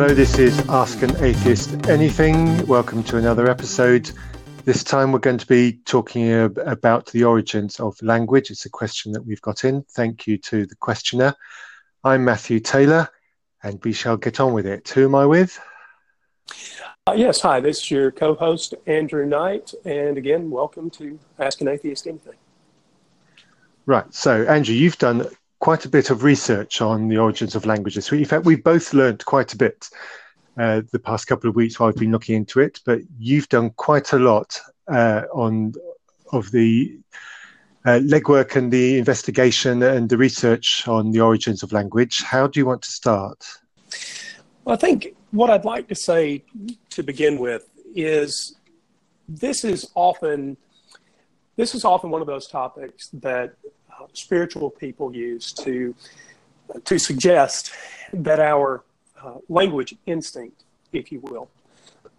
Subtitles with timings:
[0.00, 2.66] Hello, this is Ask an Atheist Anything.
[2.66, 4.10] Welcome to another episode.
[4.64, 8.50] This time we're going to be talking about the origins of language.
[8.50, 9.82] It's a question that we've got in.
[9.90, 11.34] Thank you to the questioner.
[12.02, 13.10] I'm Matthew Taylor,
[13.62, 14.88] and we shall get on with it.
[14.88, 15.60] Who am I with?
[17.06, 19.74] Uh, yes, hi, this is your co host, Andrew Knight.
[19.84, 22.36] And again, welcome to Ask an Atheist Anything.
[23.84, 24.14] Right.
[24.14, 25.26] So, Andrew, you've done
[25.60, 28.10] quite a bit of research on the origins of languages.
[28.10, 29.88] In fact, we've both learned quite a bit
[30.58, 32.80] uh, the past couple of weeks while I've been looking into it.
[32.84, 35.74] But you've done quite a lot uh, on
[36.32, 36.98] of the
[37.84, 42.22] uh, legwork and the investigation and the research on the origins of language.
[42.22, 43.44] How do you want to start?
[44.64, 46.44] Well, I think what I'd like to say
[46.90, 48.56] to begin with is
[49.28, 50.56] this is often
[51.56, 53.54] this is often one of those topics that
[54.12, 55.94] spiritual people use to
[56.84, 57.72] to suggest
[58.12, 58.84] that our
[59.22, 61.48] uh, language instinct, if you will,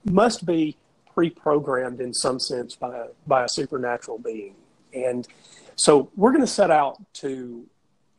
[0.05, 0.77] must be
[1.13, 4.55] pre-programmed in some sense by a, by a supernatural being.
[4.93, 5.27] And
[5.75, 7.65] so we're going to set out to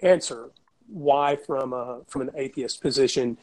[0.00, 0.50] answer
[0.88, 3.38] why, from a, from an atheist position,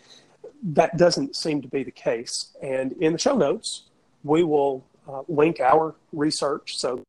[0.63, 2.55] that doesn't seem to be the case.
[2.61, 3.83] And in the show notes,
[4.23, 7.03] we will uh, link our research so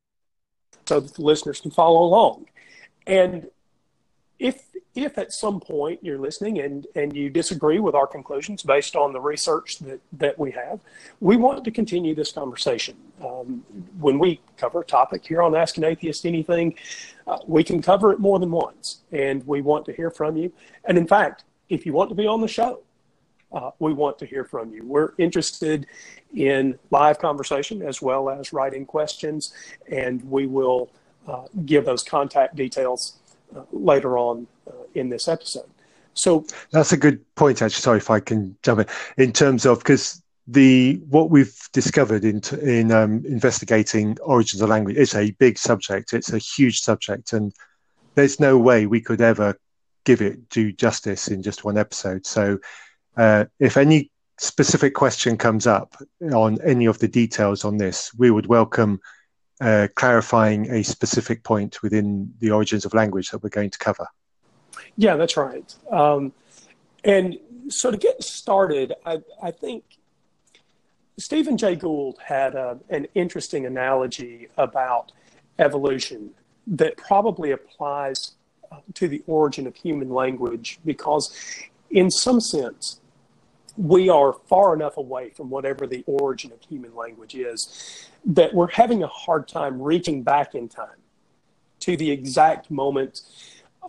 [0.87, 2.47] so that the listeners can follow along.
[3.07, 3.49] And
[4.39, 8.97] if if at some point you're listening and, and you disagree with our conclusions based
[8.97, 10.81] on the research that, that we have,
[11.21, 12.97] we want to continue this conversation.
[13.25, 13.65] Um,
[14.01, 16.75] when we cover a topic here on Ask an Atheist Anything,
[17.27, 20.53] uh, we can cover it more than once, and we want to hear from you.
[20.85, 22.81] And in fact, if you want to be on the show,
[23.53, 24.85] uh, we want to hear from you.
[24.85, 25.87] We're interested
[26.35, 29.53] in live conversation as well as writing questions,
[29.91, 30.91] and we will
[31.65, 33.19] give those contact details
[33.57, 35.69] uh, later on uh, in this episode.
[36.15, 37.63] So that's a good point.
[37.63, 39.25] Actually, sorry if I can jump in.
[39.25, 44.97] In terms of because the what we've discovered in in um, investigating origins of language
[44.97, 46.13] it's a big subject.
[46.13, 47.53] It's a huge subject, and
[48.15, 49.57] there's no way we could ever
[50.05, 52.27] give it due justice in just one episode.
[52.27, 52.59] So,
[53.17, 55.95] uh, if any specific question comes up
[56.33, 59.01] on any of the details on this, we would welcome
[59.61, 64.07] uh, clarifying a specific point within the origins of language that we're going to cover.
[64.97, 65.75] Yeah, that's right.
[65.91, 66.33] Um,
[67.05, 67.39] and
[67.69, 69.85] so to get started, I, I think
[71.19, 75.13] Stephen Jay Gould had a, an interesting analogy about
[75.59, 76.31] evolution
[76.67, 78.33] that probably applies
[78.95, 81.35] to the origin of human language because,
[81.91, 83.00] in some sense,
[83.77, 88.71] we are far enough away from whatever the origin of human language is that we're
[88.71, 90.89] having a hard time reaching back in time
[91.81, 93.23] to the exact moment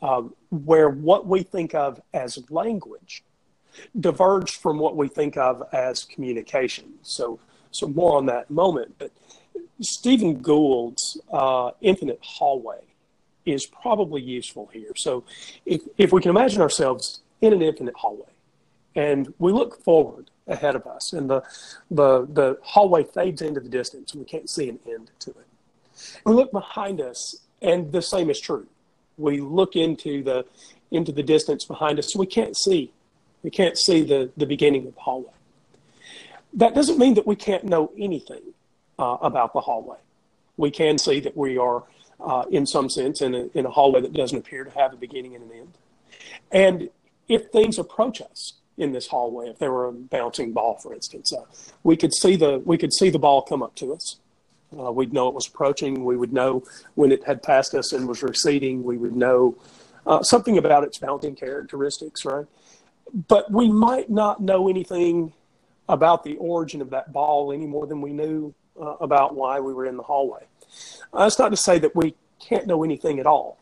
[0.01, 3.23] um, where what we think of as language
[3.99, 6.93] diverged from what we think of as communication.
[7.03, 7.39] So,
[7.71, 8.95] so more on that moment.
[8.97, 9.11] But
[9.81, 12.79] Stephen Gould's uh, infinite hallway
[13.45, 14.91] is probably useful here.
[14.95, 15.23] So,
[15.65, 18.30] if, if we can imagine ourselves in an infinite hallway,
[18.95, 21.43] and we look forward ahead of us, and the
[21.89, 25.47] the the hallway fades into the distance, and we can't see an end to it.
[26.25, 28.67] We look behind us, and the same is true.
[29.17, 30.45] We look into the
[30.91, 32.91] into the distance behind us, so we can't see
[33.43, 35.33] we can't see the the beginning of the hallway.
[36.53, 38.41] That doesn't mean that we can't know anything
[38.99, 39.97] uh, about the hallway.
[40.57, 41.83] We can see that we are,
[42.19, 44.97] uh, in some sense, in a, in a hallway that doesn't appear to have a
[44.97, 45.73] beginning and an end.
[46.51, 46.89] And
[47.29, 51.33] if things approach us in this hallway if there were a bouncing ball, for instance.
[51.33, 51.43] Uh,
[51.83, 54.17] we could see the we could see the ball come up to us.
[54.77, 56.05] Uh, we'd know it was approaching.
[56.05, 56.63] We would know
[56.95, 58.83] when it had passed us and was receding.
[58.83, 59.57] We would know
[60.05, 62.45] uh, something about its bouncing characteristics, right?
[63.27, 65.33] But we might not know anything
[65.89, 69.73] about the origin of that ball any more than we knew uh, about why we
[69.73, 70.45] were in the hallway.
[71.13, 73.57] That's not to say that we can't know anything at all,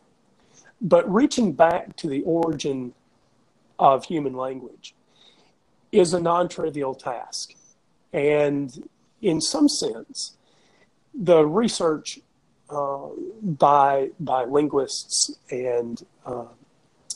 [0.80, 2.94] but reaching back to the origin
[3.80, 4.94] of human language
[5.92, 7.54] is a non trivial task.
[8.12, 8.88] And
[9.20, 10.36] in some sense,
[11.14, 12.20] the research
[12.70, 13.08] uh,
[13.42, 16.44] by, by linguists and uh,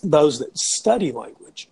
[0.03, 1.69] those that study language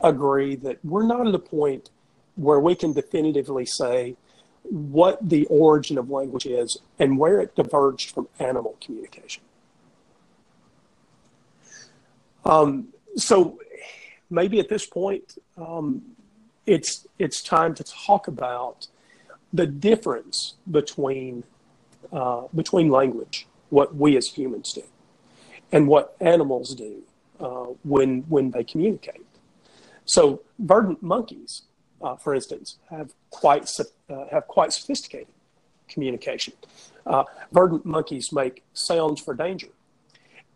[0.00, 1.90] agree that we're not at a point
[2.34, 4.16] where we can definitively say
[4.64, 9.42] what the origin of language is and where it diverged from animal communication.
[12.44, 13.58] Um, so
[14.32, 16.02] maybe at this point, um,
[16.66, 18.88] it's it's time to talk about
[19.52, 21.44] the difference between
[22.12, 24.82] uh, between language, what we as humans do,
[25.70, 27.02] and what animals do
[27.40, 29.26] uh, when when they communicate.
[30.04, 31.62] So vervet monkeys,
[32.02, 35.28] uh, for instance, have quite uh, have quite sophisticated
[35.88, 36.54] communication.
[37.06, 39.68] Uh, vervet monkeys make sounds for danger,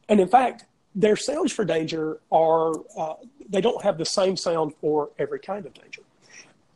[0.09, 0.65] and in fact,
[0.97, 3.15] their sounds for danger are uh,
[3.49, 6.03] they don't have the same sound for every kind of danger.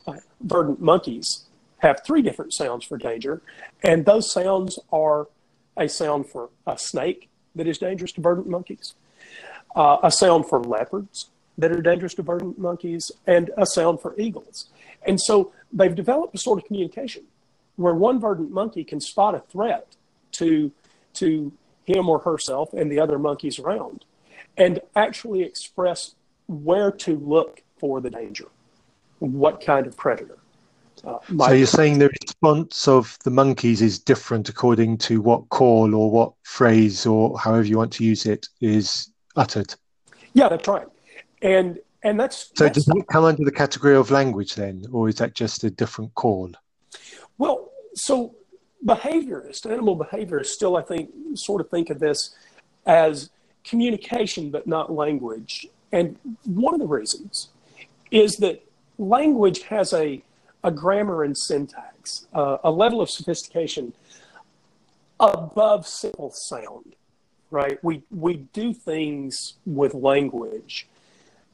[0.07, 1.45] Uh, vervet monkeys
[1.79, 3.41] have three different sounds for danger,
[3.83, 5.27] and those sounds are
[5.75, 8.93] a sound for a snake that is dangerous to vervet monkeys,
[9.75, 14.17] uh, a sound for leopards that are dangerous to vervet monkeys, and a sound for
[14.19, 14.69] eagles.
[15.05, 17.23] And so they've developed a sort of communication
[17.75, 19.95] where one vervet monkey can spot a threat
[20.33, 20.71] to
[21.13, 21.51] to
[21.85, 24.05] him or herself and the other monkeys around
[24.57, 26.15] and actually express
[26.47, 28.47] where to look for the danger,
[29.19, 30.37] what kind of predator.
[31.03, 35.95] Uh, so you're saying the response of the monkeys is different according to what call
[35.95, 39.73] or what phrase or however you want to use it is uttered.
[40.33, 40.87] Yeah, that's right.
[41.41, 42.65] And and that's so.
[42.65, 45.71] That's, does it come under the category of language then, or is that just a
[45.71, 46.51] different call?
[47.39, 48.35] Well, so
[48.85, 52.35] behaviorists, animal behaviorists, still I think sort of think of this
[52.85, 53.31] as
[53.63, 55.67] communication, but not language.
[55.91, 57.49] And one of the reasons
[58.09, 58.63] is that
[58.97, 60.21] language has a
[60.63, 63.93] a grammar and syntax, uh, a level of sophistication
[65.19, 66.95] above simple sound,
[67.49, 67.83] right?
[67.83, 70.87] We, we do things with language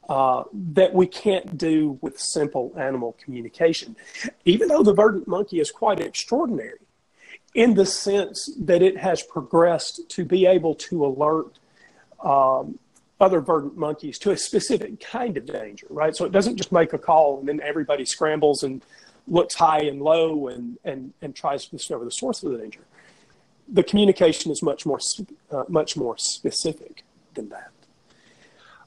[0.10, 3.96] uh, that we can't do with simple animal communication,
[4.46, 6.80] even though the vervet monkey is quite extraordinary
[7.54, 11.60] in the sense that it has progressed to be able to alert
[12.24, 12.80] um,
[13.20, 16.16] other vervet monkeys to a specific kind of danger, right?
[16.16, 18.84] So it doesn't just make a call and then everybody scrambles and
[19.28, 22.82] looks high and low and, and, and tries to discover the source of the danger.
[23.70, 25.00] The communication is much more
[25.52, 27.04] uh, much more specific
[27.34, 27.72] than that.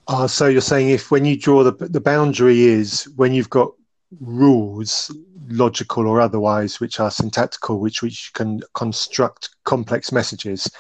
[0.09, 3.73] Uh, so you're saying if when you draw the the boundary is when you've got
[4.21, 5.15] rules,
[5.49, 10.71] logical or otherwise, which are syntactical, which which can construct complex messages,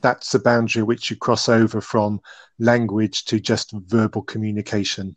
[0.00, 2.20] that's the boundary which you cross over from
[2.58, 5.16] language to just verbal communication.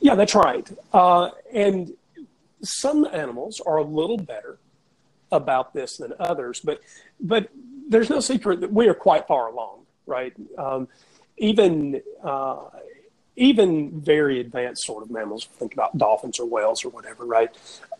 [0.00, 0.70] Yeah, that's right.
[0.92, 1.92] Uh, and
[2.62, 4.58] some animals are a little better
[5.32, 6.80] about this than others, but
[7.20, 7.48] but
[7.88, 10.32] there's no secret that we are quite far along, right?
[10.58, 10.88] Um,
[11.36, 12.64] even uh,
[13.36, 17.50] even very advanced sort of mammals, think about dolphins or whales or whatever, right?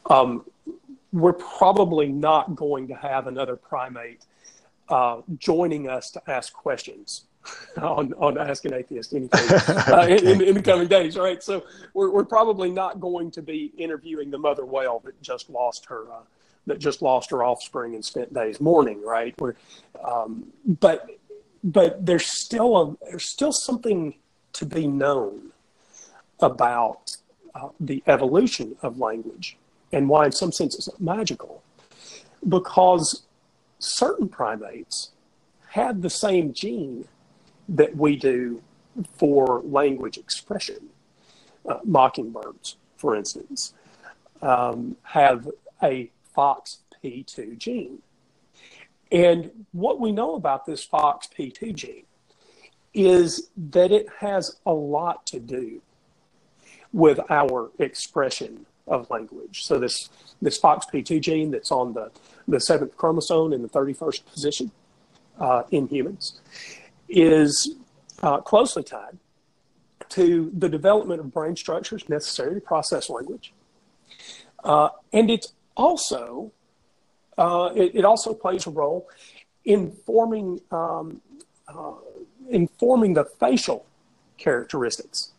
[0.09, 0.45] Um,
[1.13, 4.25] we're probably not going to have another primate
[4.89, 7.25] uh, joining us to ask questions
[7.77, 9.51] on, on Ask an Atheist anything
[9.93, 11.43] uh, in, in, the coming days, right?
[11.43, 15.87] So we're, we're probably not going to be interviewing the mother whale that just lost
[15.87, 16.21] her uh,
[16.67, 19.35] that just lost her offspring and spent days mourning, right?
[19.39, 19.55] We're,
[20.03, 21.11] um, but
[21.63, 24.15] but there's still a there's still something
[24.55, 25.51] to be known
[26.41, 27.17] about
[27.55, 29.57] uh, the evolution of language
[29.95, 31.63] and why, in some sense, it's magical,
[32.49, 33.23] because
[33.85, 35.11] certain primates
[35.69, 37.07] had the same gene
[37.69, 38.63] that we do
[39.17, 40.89] for language expression.
[41.69, 43.75] Uh, mockingbirds, for instance,
[44.43, 45.49] um, have
[45.83, 47.99] a FOXP2 gene.
[49.11, 52.05] And what we know about this FOXP2 gene
[52.93, 55.81] is that it has a lot to do
[56.93, 59.65] with our expression of language.
[59.65, 60.09] So this
[60.43, 62.11] this FOXP2 gene that's on the,
[62.47, 64.71] the seventh chromosome in the 31st position
[65.39, 66.41] uh, in humans
[67.09, 67.77] is
[68.23, 69.19] uh, closely tied
[70.11, 73.53] to the development of brain structures necessary to process language.
[74.63, 76.53] Uh, and it's also,
[77.37, 79.09] uh, it, it, also plays a role
[79.65, 81.21] in forming, um,
[81.69, 81.93] uh,
[82.49, 83.85] in forming the facial
[84.39, 85.33] characteristics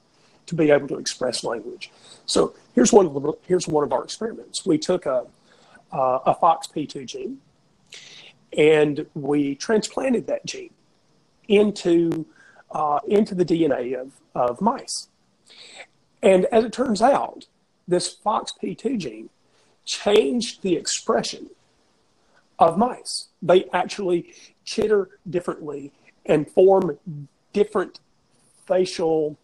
[0.45, 1.91] to be able to express language.
[2.25, 4.65] So here's one of, the, here's one of our experiments.
[4.65, 5.25] We took a,
[5.91, 7.39] a FOXP2 gene
[8.55, 10.73] and we transplanted that gene
[11.47, 12.25] into
[12.71, 15.07] uh, into the DNA of, of mice.
[16.21, 17.45] And as it turns out,
[17.87, 19.29] this FOXP2 gene
[19.85, 21.51] changed the expression
[22.59, 23.27] of mice.
[23.41, 24.33] They actually
[24.65, 25.93] chitter differently
[26.25, 26.97] and form
[27.53, 27.99] different
[28.67, 29.37] facial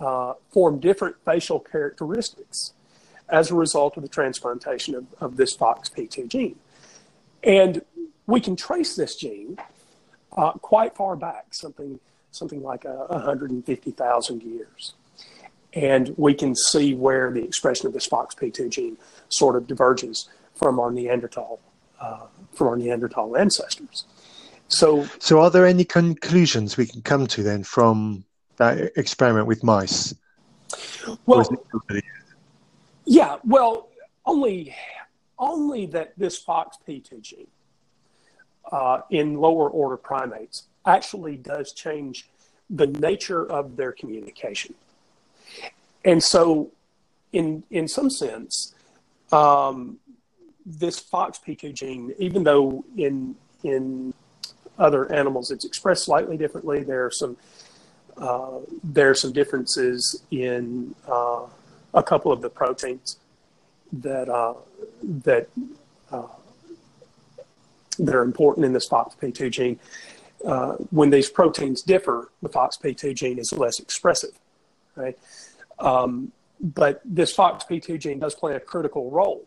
[0.00, 2.72] uh, form different facial characteristics
[3.28, 6.56] as a result of the transplantation of, of this FOXP2 gene.
[7.42, 7.82] And
[8.26, 9.58] we can trace this gene
[10.36, 12.00] uh, quite far back, something
[12.32, 14.94] something like a, 150,000 years.
[15.72, 18.96] And we can see where the expression of this FOXP2 gene
[19.28, 21.60] sort of diverges from our Neanderthal
[22.00, 24.04] uh, from our Neanderthal ancestors.
[24.68, 28.24] So, so are there any conclusions we can come to then from
[28.60, 30.14] that experiment with mice?
[31.26, 31.44] Well,
[33.04, 33.88] yeah, well,
[34.24, 34.74] only
[35.38, 37.46] only that this FOXP2 gene
[38.70, 42.28] uh, in lower order primates actually does change
[42.68, 44.74] the nature of their communication.
[46.04, 46.70] And so,
[47.32, 48.74] in, in some sense,
[49.32, 49.98] um,
[50.64, 54.14] this FOXP2 gene, even though in, in
[54.78, 57.36] other animals it's expressed slightly differently, there are some,
[58.20, 61.46] uh, there are some differences in uh,
[61.94, 63.18] a couple of the proteins
[63.92, 64.54] that, uh,
[65.02, 65.48] that
[66.12, 66.26] uh,
[67.98, 69.78] that are important in this FOXP2 gene.
[70.44, 74.32] Uh, when these proteins differ, the FOXP2 gene is less expressive,
[74.96, 75.18] right?
[75.78, 79.44] Um, but this FOXP2 gene does play a critical role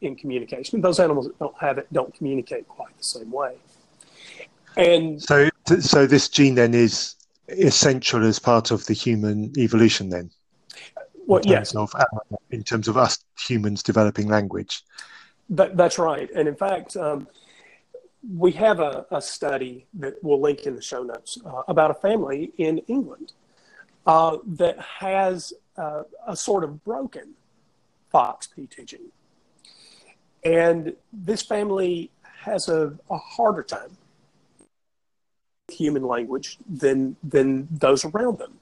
[0.00, 0.80] in communication.
[0.80, 3.56] Those animals that don't have it don't communicate quite the same way.
[4.76, 5.48] And so,
[5.80, 7.14] so this gene then is
[7.50, 10.30] essential as part of the human evolution, then.
[11.26, 11.74] Well, yes.
[11.74, 11.94] Of,
[12.50, 14.82] in terms of us humans developing language.
[15.50, 16.28] That, that's right.
[16.34, 17.28] And in fact, um,
[18.36, 21.94] we have a, a, study that we'll link in the show notes uh, about a
[21.94, 23.32] family in England
[24.06, 27.34] uh, that has uh, a sort of broken
[28.12, 29.12] FOXP2 gene.
[30.44, 33.96] And this family has a, a harder time
[35.70, 38.54] human language than, than those around them.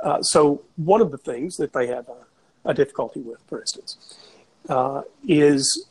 [0.00, 4.18] Uh, so, one of the things that they have a, a difficulty with, for instance,
[4.68, 5.86] uh, is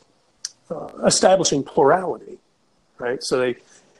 [0.70, 2.38] uh, establishing plurality
[3.02, 3.22] right?
[3.22, 3.56] So they,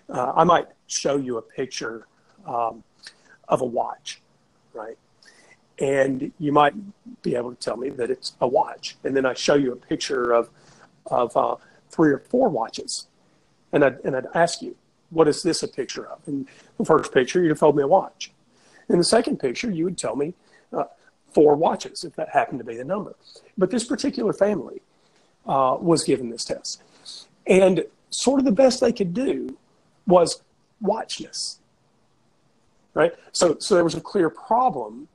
[0.09, 2.07] uh, I might show you a picture
[2.47, 2.85] um,
[3.49, 4.21] of a watch,
[4.73, 4.97] right?
[5.79, 6.75] And you might
[7.23, 8.97] be able to tell me that it's a watch.
[9.05, 10.49] And then I show you a picture of,
[11.07, 11.57] of uh,
[11.91, 13.09] three or four watches.
[13.73, 14.77] And I'd, and I'd ask you,
[15.13, 16.21] what is this a picture of?
[16.27, 18.33] And the first picture, you'd have told me a watch.
[18.89, 20.35] In the second picture, you would tell me
[20.73, 20.85] uh,
[21.33, 23.15] four watches, if that happened to be the number.
[23.57, 24.83] But this particular family
[25.47, 26.83] uh, was given this test.
[27.47, 29.57] And sort of the best they could do
[30.07, 30.43] was
[30.81, 31.59] watchness.
[32.95, 33.13] Right?
[33.33, 35.09] So, so there was a clear problem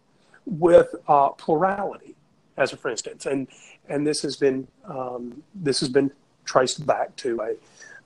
[0.45, 2.15] with uh, plurality,
[2.55, 3.47] as a for instance, and
[3.89, 6.11] and this has been um, this has been
[6.45, 7.55] traced back to a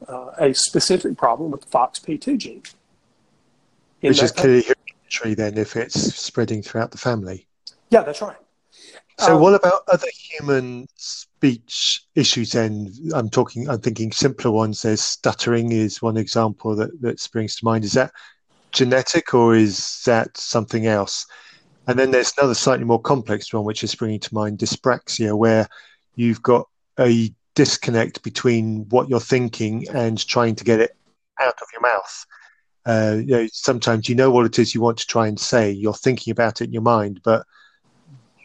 [0.07, 2.63] uh, a specific problem with the FOXP2 gene.
[4.01, 7.47] Which is clearly hereditary then, if it's spreading throughout the family.
[7.89, 8.37] Yeah, that's right.
[9.19, 12.53] So, um, what about other human speech issues?
[12.53, 13.69] Then I'm talking.
[13.69, 14.81] I'm thinking simpler ones.
[14.81, 17.83] There's stuttering is one example that that springs to mind.
[17.83, 18.11] Is that
[18.71, 21.27] genetic or is that something else?
[21.87, 25.67] And then there's another slightly more complex one, which is springing to mind: dyspraxia, where
[26.15, 26.67] you've got
[26.99, 30.95] a disconnect between what you're thinking and trying to get it
[31.39, 32.25] out of your mouth.
[32.85, 35.69] Uh, you know, sometimes you know what it is you want to try and say.
[35.69, 37.45] You're thinking about it in your mind, but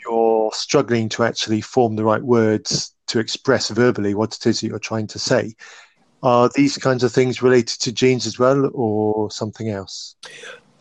[0.04, 4.66] you're struggling to actually form the right words to express verbally what it is that
[4.66, 5.54] you're trying to say.
[6.22, 10.16] Are these kinds of things related to genes as well, or something else?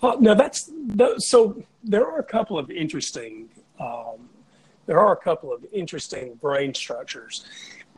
[0.02, 0.72] Uh, no, that's
[1.20, 1.62] so.
[1.84, 3.50] There are a couple of interesting.
[3.80, 4.30] Um,
[4.86, 7.46] there are a couple of interesting brain structures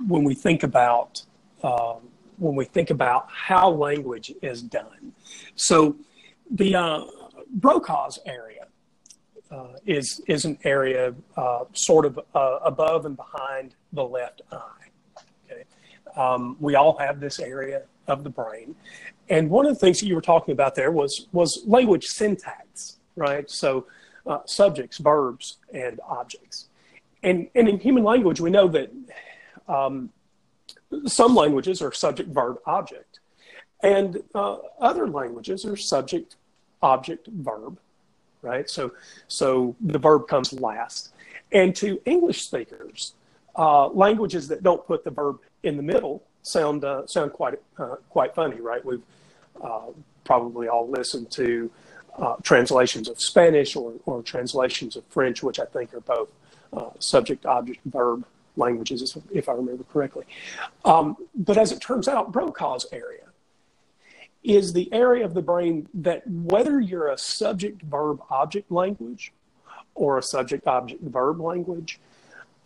[0.05, 1.23] when we think about
[1.63, 5.11] um, when we think about how language is done.
[5.55, 5.95] So,
[6.51, 7.01] the uh,
[7.59, 8.67] Broca's area
[9.51, 14.87] uh, is is an area uh, sort of uh, above and behind the left eye.
[15.45, 15.63] Okay,
[16.15, 18.75] um, we all have this area of the brain,
[19.29, 22.97] and one of the things that you were talking about there was was language syntax,
[23.15, 23.49] right?
[23.49, 23.87] So
[24.25, 26.67] uh, subjects, verbs, and objects,
[27.23, 28.91] and and in human language we know that
[29.67, 30.09] um,
[31.05, 33.19] some languages are subject, verb, object,
[33.83, 36.35] and uh, other languages are subject,
[36.81, 37.77] object, verb,
[38.41, 38.69] right?
[38.69, 38.91] So,
[39.27, 41.13] so the verb comes last.
[41.51, 43.13] And to English speakers,
[43.55, 47.95] uh, languages that don't put the verb in the middle sound uh, sound quite uh,
[48.09, 48.83] quite funny, right?
[48.85, 49.01] We've
[49.61, 49.87] uh,
[50.23, 51.69] probably all listened to
[52.17, 56.29] uh, translations of Spanish or, or translations of French, which I think are both
[56.99, 58.25] subject, object, verb
[58.57, 60.25] languages, if I remember correctly.
[60.85, 63.23] Um, but as it turns out, Broca's area
[64.43, 69.33] is the area of the brain that whether you're a subject verb object language
[69.93, 71.99] or a subject object verb language,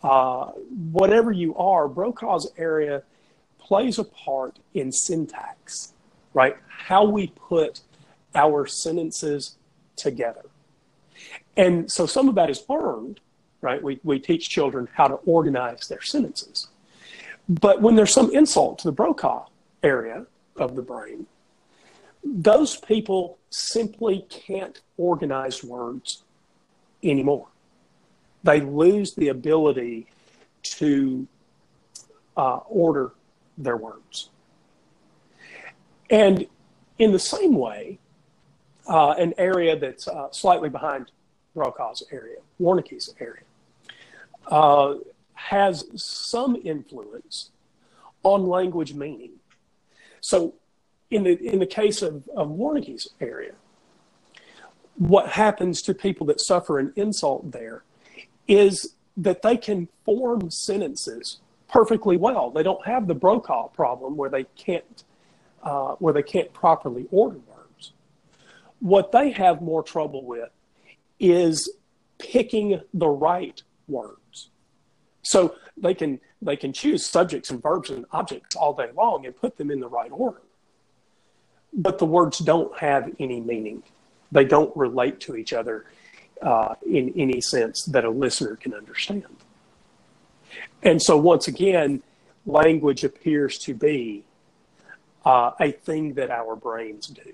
[0.02, 0.46] uh,
[0.92, 3.02] whatever you are, Broca's area
[3.58, 5.94] plays a part in syntax,
[6.34, 6.56] right?
[6.68, 7.80] How we put
[8.34, 9.56] our sentences
[9.96, 10.44] together.
[11.56, 13.20] And so some of that is learned,
[13.62, 13.82] right?
[13.82, 16.68] We, we teach children how to organize their sentences.
[17.48, 19.42] But when there's some insult to the Broca
[19.82, 20.26] area
[20.56, 21.26] of the brain,
[22.24, 26.22] those people simply can't organize words
[27.02, 27.48] anymore.
[28.44, 30.06] they lose the ability
[30.62, 31.26] to
[32.36, 33.12] uh, order
[33.58, 34.30] their words.
[36.10, 36.46] And
[36.98, 37.98] in the same way,
[38.88, 41.10] uh, an area that's uh, slightly behind
[41.54, 43.42] Broca's area, Wernicke's area,
[44.48, 44.94] uh,
[45.34, 47.50] has some influence
[48.22, 49.32] on language meaning.
[50.20, 50.54] So,
[51.10, 53.52] in the in the case of, of Wernicke's area,
[54.96, 57.82] what happens to people that suffer an insult there
[58.48, 62.50] is that they can form sentences perfectly well.
[62.50, 65.04] They don't have the Broca problem where they can't
[65.62, 67.92] uh, where they can't properly order words.
[68.80, 70.50] What they have more trouble with
[71.20, 71.70] is
[72.18, 74.18] picking the right words.
[75.22, 79.36] So they can they can choose subjects and verbs and objects all day long and
[79.36, 80.42] put them in the right order.
[81.72, 83.82] But the words don't have any meaning.
[84.32, 85.86] They don't relate to each other
[86.42, 89.24] uh, in any sense that a listener can understand.
[90.82, 92.02] And so, once again,
[92.44, 94.24] language appears to be
[95.24, 97.32] uh, a thing that our brains do.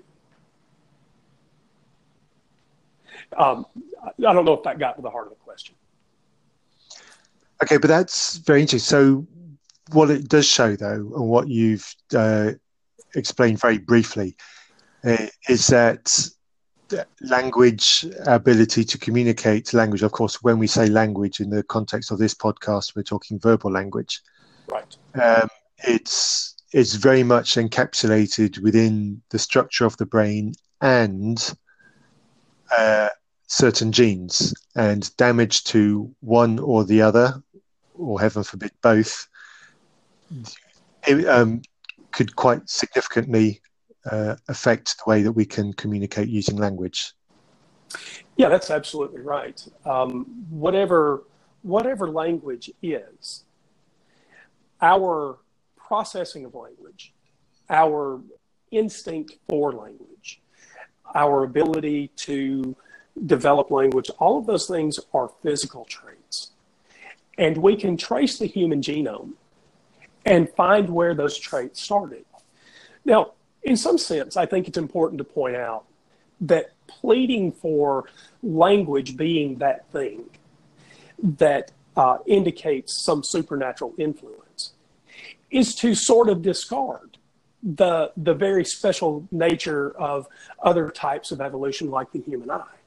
[3.35, 3.65] Um,
[4.05, 5.75] I don't know if that got to the heart of the question.
[7.63, 8.97] Okay, but that's very interesting.
[8.97, 9.27] So,
[9.91, 12.51] what it does show, though, and what you've uh,
[13.15, 14.37] explained very briefly,
[15.03, 16.29] uh, is that
[17.21, 20.03] language ability to communicate language.
[20.03, 23.71] Of course, when we say language in the context of this podcast, we're talking verbal
[23.71, 24.21] language.
[24.67, 24.97] Right.
[25.15, 25.49] Um,
[25.79, 31.53] it's it's very much encapsulated within the structure of the brain and
[32.77, 33.09] uh,
[33.47, 37.41] certain genes, and damage to one or the other
[37.99, 39.27] or heaven forbid both,
[41.07, 41.61] it, um,
[42.11, 43.61] could quite significantly
[44.09, 47.13] uh, affect the way that we can communicate using language.
[48.37, 49.61] Yeah, that's absolutely right.
[49.85, 51.23] Um, whatever
[51.61, 53.43] whatever language is,
[54.81, 55.39] our
[55.75, 57.13] processing of language,
[57.69, 58.21] our
[58.71, 60.39] instinct for language,
[61.15, 62.75] our ability to
[63.25, 66.18] develop language, all of those things are physical traits.
[67.39, 69.31] And we can trace the human genome
[70.25, 72.25] and find where those traits started.
[73.05, 73.31] Now,
[73.63, 75.85] in some sense, I think it's important to point out
[76.41, 78.09] that pleading for
[78.43, 80.25] language being that thing
[81.17, 84.73] that uh, indicates some supernatural influence
[85.49, 87.17] is to sort of discard
[87.63, 90.27] the the very special nature of
[90.63, 92.79] other types of evolution like the human eye.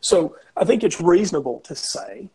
[0.00, 2.28] So I think it's reasonable to say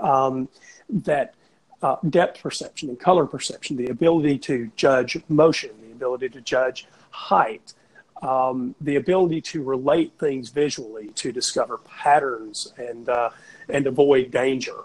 [0.00, 0.48] um,
[0.88, 1.34] that
[1.82, 6.86] uh, depth perception and color perception, the ability to judge motion, the ability to judge
[7.10, 7.74] height,
[8.22, 13.30] um, the ability to relate things visually, to discover patterns and uh,
[13.68, 14.80] and avoid danger,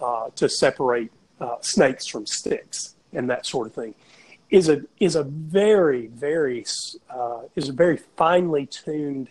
[0.00, 3.94] uh, to separate uh, snakes from sticks, and that sort of thing,
[4.50, 6.64] is a is a very very
[7.08, 9.28] uh, is a very finely tuned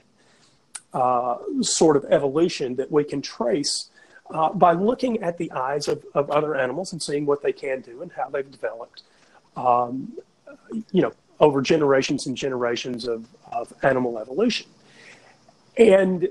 [0.94, 3.90] uh, sort of evolution that we can trace
[4.34, 7.82] uh, by looking at the eyes of, of other animals and seeing what they can
[7.82, 9.04] do and how they've developed,
[9.56, 10.12] um,
[10.91, 14.67] you know, over generations and generations of, of animal evolution.
[15.78, 16.28] And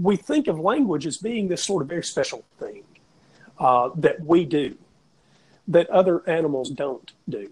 [0.00, 2.84] we think of language as being this sort of very special thing
[3.58, 4.76] uh, that we do,
[5.68, 7.50] that other animals don't do.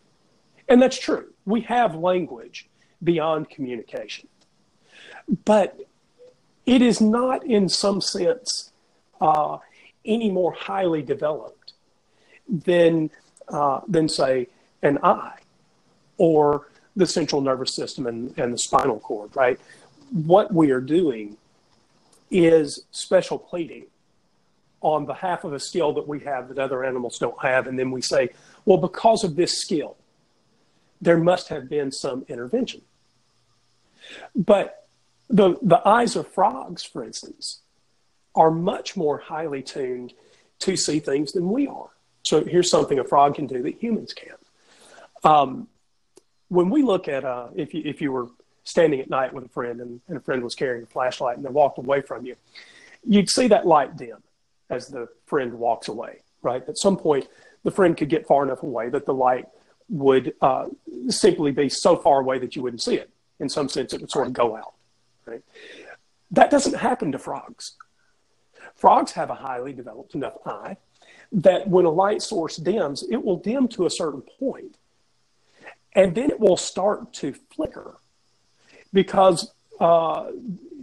[0.68, 1.32] And that's true.
[1.44, 2.68] We have language
[3.02, 4.28] beyond communication.
[5.44, 5.80] But
[6.64, 8.70] it is not, in some sense,
[9.24, 9.58] uh,
[10.04, 11.72] any more highly developed
[12.48, 13.10] than
[13.48, 14.46] uh, than say
[14.82, 15.38] an eye
[16.18, 19.58] or the central nervous system and, and the spinal cord, right?
[20.10, 21.36] What we are doing
[22.30, 23.86] is special pleading
[24.80, 27.66] on behalf of a skill that we have that other animals don't have.
[27.66, 28.28] And then we say,
[28.66, 29.96] well, because of this skill,
[31.00, 32.82] there must have been some intervention.
[34.36, 34.86] But
[35.28, 37.60] the, the eyes of frogs, for instance,
[38.34, 40.12] are much more highly tuned
[40.60, 41.90] to see things than we are.
[42.22, 44.40] So here's something a frog can do that humans can't.
[45.24, 45.68] Um,
[46.48, 48.28] when we look at uh, if you if you were
[48.64, 51.44] standing at night with a friend and, and a friend was carrying a flashlight and
[51.44, 52.36] they walked away from you,
[53.06, 54.22] you'd see that light dim
[54.70, 56.20] as the friend walks away.
[56.42, 57.28] Right at some point,
[57.62, 59.46] the friend could get far enough away that the light
[59.88, 60.66] would uh,
[61.08, 63.10] simply be so far away that you wouldn't see it.
[63.40, 64.74] In some sense, it would sort of go out.
[65.26, 65.42] Right?
[66.30, 67.74] That doesn't happen to frogs.
[68.84, 70.76] Frogs have a highly developed enough eye
[71.32, 74.76] that when a light source dims, it will dim to a certain point,
[75.94, 77.96] and then it will start to flicker
[78.92, 80.26] because uh,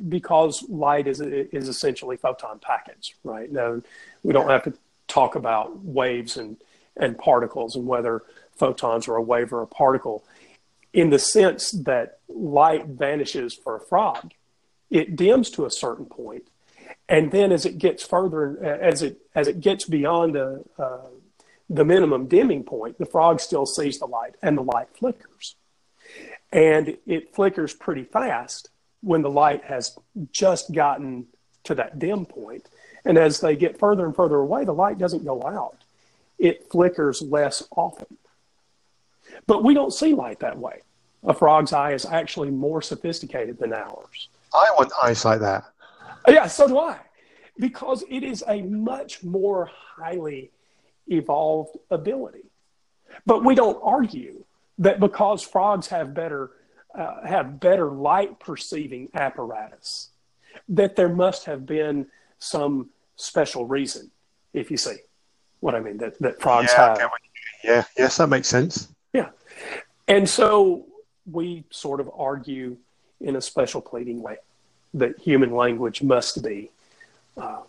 [0.09, 3.51] because light is is essentially photon packets, right?
[3.51, 3.83] No,
[4.23, 4.73] we don't have to
[5.07, 6.57] talk about waves and
[6.97, 8.23] and particles and whether
[8.55, 10.23] photons are a wave or a particle.
[10.91, 14.31] In the sense that light vanishes for a frog,
[14.89, 16.47] it dims to a certain point,
[17.11, 21.09] and then as it gets further, as it as it gets beyond the uh,
[21.69, 25.55] the minimum dimming point, the frog still sees the light, and the light flickers,
[26.53, 28.69] and it flickers pretty fast
[29.01, 29.97] when the light has
[30.31, 31.27] just gotten
[31.65, 32.69] to that dim point.
[33.03, 35.77] And as they get further and further away, the light doesn't go out.
[36.39, 38.17] It flickers less often.
[39.47, 40.81] But we don't see light that way.
[41.23, 44.29] A frog's eye is actually more sophisticated than ours.
[44.53, 45.65] I want eyes like that.
[46.27, 46.99] Yeah, so do I.
[47.57, 50.51] Because it is a much more highly
[51.07, 52.45] evolved ability.
[53.25, 54.43] But we don't argue
[54.79, 56.51] that because frogs have better
[56.97, 60.09] uh, have better light perceiving apparatus,
[60.67, 62.07] that there must have been
[62.39, 64.11] some special reason,
[64.53, 64.97] if you see
[65.61, 67.11] what I mean, that, that frogs yeah, have.
[67.63, 68.89] Yeah, yes, that makes sense.
[69.13, 69.29] Yeah.
[70.07, 70.85] And so
[71.31, 72.77] we sort of argue
[73.21, 74.37] in a special pleading way
[74.93, 76.69] that human language must be
[77.37, 77.61] uh,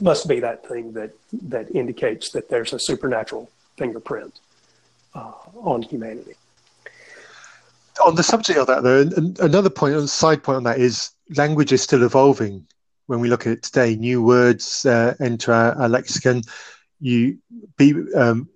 [0.00, 4.40] must be that thing that that indicates that there's a supernatural fingerprint
[5.14, 6.34] uh, on humanity
[8.04, 9.08] on the subject of that, though,
[9.44, 12.66] another point, a side point on that is language is still evolving.
[13.06, 16.42] When we look at it today, new words uh, enter our, our, lexicon.
[17.00, 17.38] You
[17.76, 18.48] be um,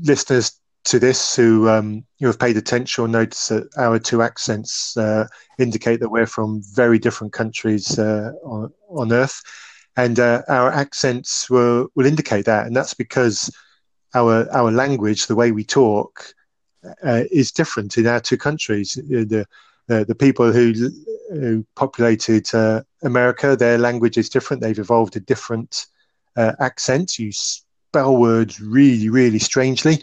[0.00, 4.96] listeners to this who um, who have paid attention or notice that our two accents
[4.96, 5.26] uh,
[5.58, 9.42] indicate that we're from very different countries uh, on, on, Earth,
[9.96, 13.50] and uh, our accents will will indicate that, and that's because
[14.14, 16.32] our our language, the way we talk,
[17.04, 18.94] uh, is different in our two countries.
[18.94, 19.46] The
[19.86, 20.72] the people who
[21.30, 24.62] who populated uh, America, their language is different.
[24.62, 25.86] They've evolved a different
[26.36, 27.18] uh, accent.
[27.18, 30.02] You spell words really, really strangely,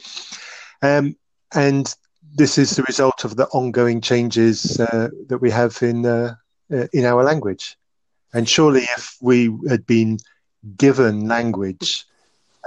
[0.81, 1.15] um,
[1.53, 1.95] and
[2.35, 6.05] this is the result of the ongoing changes uh, that we have in
[6.93, 7.77] in our language.
[8.33, 10.19] And surely, if we had been
[10.77, 12.05] given language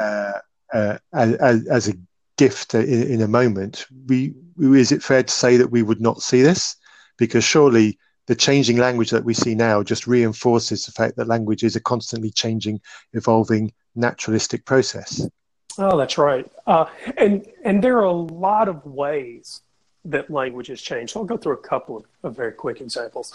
[0.01, 1.94] as, as a
[2.37, 6.23] gift in, in a moment, we, is it fair to say that we would not
[6.23, 6.77] see this?
[7.18, 11.62] Because surely the changing language that we see now just reinforces the fact that language
[11.62, 12.81] is a constantly changing,
[13.12, 15.29] evolving, naturalistic process.
[15.78, 16.50] Oh, that's right.
[16.66, 19.62] Uh, and and there are a lot of ways
[20.04, 21.12] that language has changed.
[21.12, 23.33] So I'll go through a couple of, of very quick examples.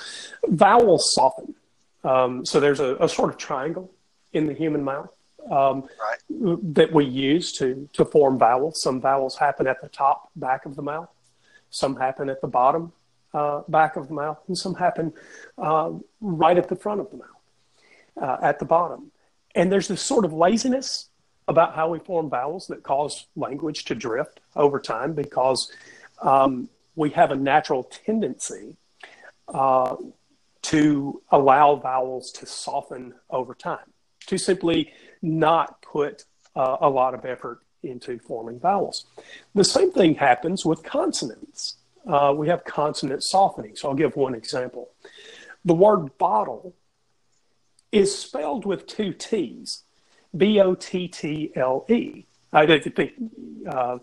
[0.47, 1.55] Vowels soften.
[2.03, 3.91] Um, so there's a, a, sort of triangle
[4.33, 5.09] in the human mouth
[5.49, 6.73] um, right.
[6.75, 8.81] that we use to, to form vowels.
[8.81, 11.09] Some vowels happen at the top, back of the mouth.
[11.71, 12.93] Some happen at the bottom,
[13.33, 14.39] uh, back of the mouth.
[14.47, 15.13] And some happen
[15.57, 17.27] uh, right at the front of the mouth,
[18.21, 19.11] uh, at the bottom.
[19.55, 21.09] And there's this sort of laziness
[21.47, 25.71] about how we form vowels that cause language to drift over time because
[26.21, 28.75] um, we have a natural tendency
[29.53, 29.95] uh,
[30.61, 33.93] to allow vowels to soften over time,
[34.25, 39.05] to simply not put uh, a lot of effort into forming vowels.
[39.53, 41.75] The same thing happens with consonants.
[42.07, 43.75] Uh, we have consonant softening.
[43.75, 44.89] So I'll give one example.
[45.63, 46.73] The word bottle
[47.91, 49.83] is spelled with two T's,
[50.35, 52.25] B O T T L E.
[52.53, 53.13] I think,
[53.67, 53.97] uh,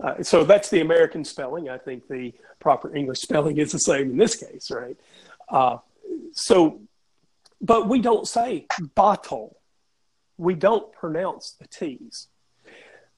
[0.00, 1.68] uh, so that's the American spelling.
[1.68, 4.96] I think the proper English spelling is the same in this case, right?
[5.48, 5.78] Uh,
[6.32, 6.80] so,
[7.60, 9.56] but we don't say bottle
[10.36, 12.28] we don't pronounce the T's.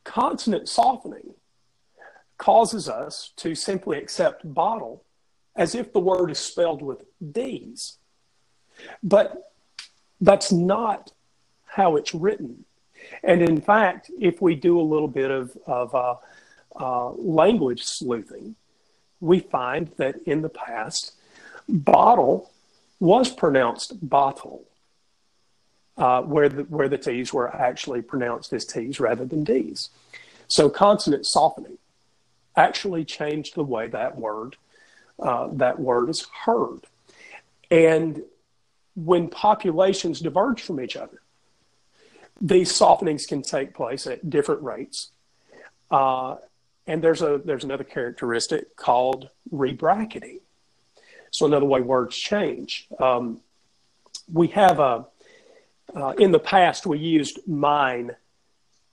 [0.05, 1.35] Consonant softening
[2.39, 5.05] causes us to simply accept bottle
[5.55, 7.97] as if the word is spelled with D's.
[9.03, 9.53] But
[10.21, 11.13] that's not
[11.77, 12.65] how it's written.
[13.23, 16.15] And in fact, if we do a little bit of, of uh,
[16.75, 18.57] uh, language sleuthing,
[19.21, 21.13] we find that in the past,
[21.69, 22.51] bottle
[22.99, 24.65] was pronounced bottle
[25.99, 29.91] uh, where the where the T's were actually pronounced as T's rather than D's.
[30.49, 31.79] So consonant softening
[32.57, 34.57] actually changed the way that word
[35.19, 36.81] uh, that word is heard,
[37.71, 38.23] and
[38.95, 41.21] when populations diverge from each other,
[42.41, 45.11] these softenings can take place at different rates.
[45.91, 46.37] Uh,
[46.87, 50.41] and there's a there's another characteristic called rebracketing.
[51.31, 52.87] So another way words change.
[53.01, 53.41] Um,
[54.33, 55.07] we have a
[55.95, 58.17] uh, in the past, we used mine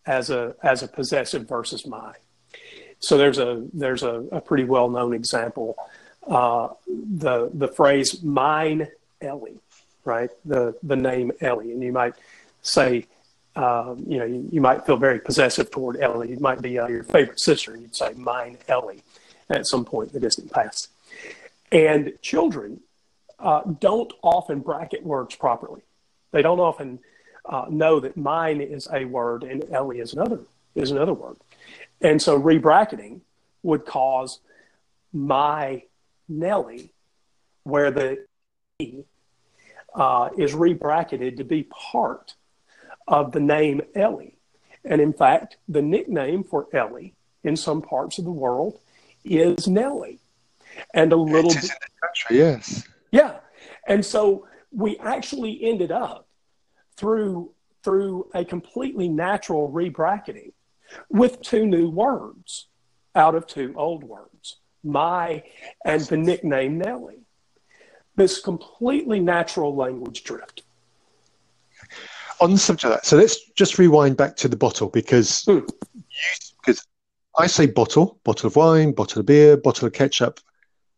[0.05, 2.13] as a as a possessive versus my.
[2.99, 5.75] So there's a there's a, a pretty well known example.
[6.25, 8.87] Uh, the the phrase mine
[9.21, 9.59] Ellie,
[10.05, 10.29] right?
[10.45, 12.13] The the name Ellie, and you might
[12.61, 13.05] say,
[13.55, 16.31] um, you know, you, you, might feel very possessive toward Ellie.
[16.31, 19.03] It might be uh, your favorite sister, you'd say, "Mine, Ellie,"
[19.49, 20.89] at some point in the distant past.
[21.71, 22.79] And children
[23.39, 25.81] uh, don't often bracket words properly.
[26.31, 26.99] They don't often
[27.45, 30.39] uh, know that mine is a word and Ellie is another
[30.75, 31.37] is another word.
[32.01, 33.21] And so rebracketing
[33.61, 34.39] would cause
[35.11, 35.83] my
[36.27, 36.91] Nellie,
[37.63, 38.25] where the
[38.79, 39.03] E
[39.93, 42.33] uh, is rebracketed to be part
[43.07, 44.37] of the name Ellie.
[44.85, 48.79] And in fact, the nickname for Ellie in some parts of the world
[49.23, 50.19] is Nellie.
[50.93, 51.69] And a little bit.
[52.01, 52.87] country, yes.
[53.11, 53.37] Yeah.
[53.87, 56.27] And so we actually ended up
[56.97, 57.51] through
[57.83, 60.53] through a completely natural rebracketing
[61.09, 62.67] with two new words
[63.13, 65.43] out of two old words, my
[65.85, 67.25] and the nickname Nellie.
[68.15, 70.62] This completely natural language drift.
[72.43, 75.59] On the subject of that, so let's just rewind back to the bottle because hmm.
[76.59, 76.85] because
[77.37, 80.41] I say bottle, bottle of wine, bottle of beer, bottle of ketchup,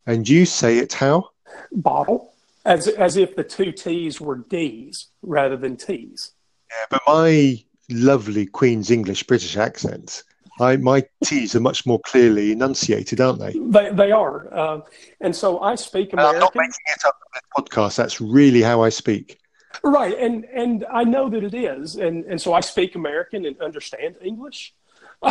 [0.08, 1.30] and you say it how?
[1.72, 2.34] Bottle,
[2.66, 6.32] as as if the two T's were D's rather than T's.
[6.72, 10.24] Yeah, but my lovely Queen's English British accent,
[10.60, 13.54] I, my T's are much more clearly enunciated, aren't they?
[13.54, 14.52] They, they are.
[14.52, 14.82] Uh,
[15.22, 16.38] and so I speak American.
[16.38, 17.98] I'm not making it up on the podcast.
[17.98, 19.38] That's really how I speak.
[19.84, 20.18] Right.
[20.18, 21.96] And, and I know that it is.
[21.96, 24.74] And, and so I speak American and understand English.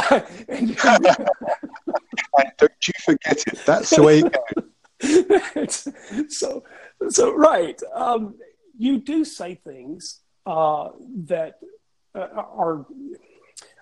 [0.49, 0.77] and,
[2.59, 3.59] don't you forget it.
[3.67, 4.37] That's the way it
[5.01, 5.89] goes.
[6.29, 6.65] so,
[7.09, 7.81] so, right.
[7.93, 8.35] Um,
[8.77, 10.91] you do say things uh,
[11.27, 11.59] that
[12.15, 12.87] uh, are,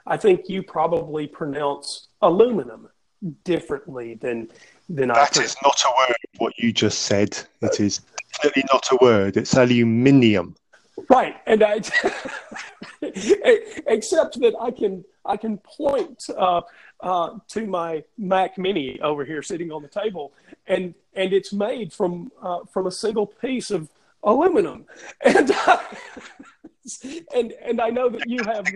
[0.07, 2.89] I think you probably pronounce aluminum
[3.45, 4.49] differently than
[4.89, 5.25] than that I.
[5.25, 6.17] That is not a word.
[6.39, 7.39] What you just said.
[7.63, 8.01] It is
[8.33, 9.37] clearly not a word.
[9.37, 10.57] It's aluminium.
[11.09, 11.75] Right, and I,
[13.03, 16.63] except that I can I can point uh,
[17.01, 20.33] uh, to my Mac Mini over here sitting on the table,
[20.67, 23.89] and and it's made from uh, from a single piece of
[24.23, 24.85] aluminum,
[25.25, 25.51] and
[27.35, 28.67] and and I know that you have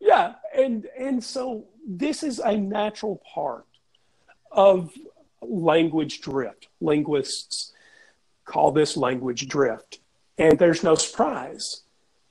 [0.00, 3.66] yeah, and and so this is a natural part
[4.50, 4.92] of
[5.42, 6.68] language drift.
[6.80, 7.72] Linguists
[8.48, 10.00] call this language drift,
[10.38, 11.82] and there's no surprise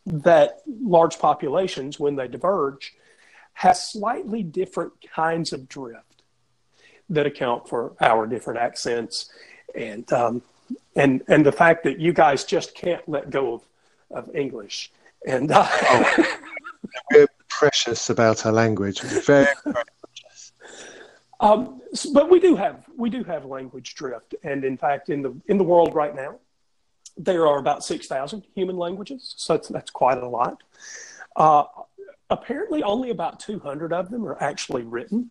[0.05, 2.93] that large populations, when they diverge,
[3.53, 6.23] have slightly different kinds of drift
[7.09, 9.29] that account for our different accents
[9.75, 10.41] and um,
[10.95, 13.61] and and the fact that you guys just can't let go of
[14.11, 14.91] of English.
[15.25, 16.37] And uh, oh,
[17.11, 19.01] we're precious about our language.
[19.01, 19.96] Very precious.
[21.39, 21.81] Um,
[22.13, 25.57] but we do have we do have language drift, and in fact, in the in
[25.57, 26.39] the world right now,
[27.15, 29.33] there are about six thousand human languages.
[29.37, 30.63] So that's, that's quite a lot.
[31.35, 31.65] Uh,
[32.29, 35.29] apparently, only about two hundred of them are actually written,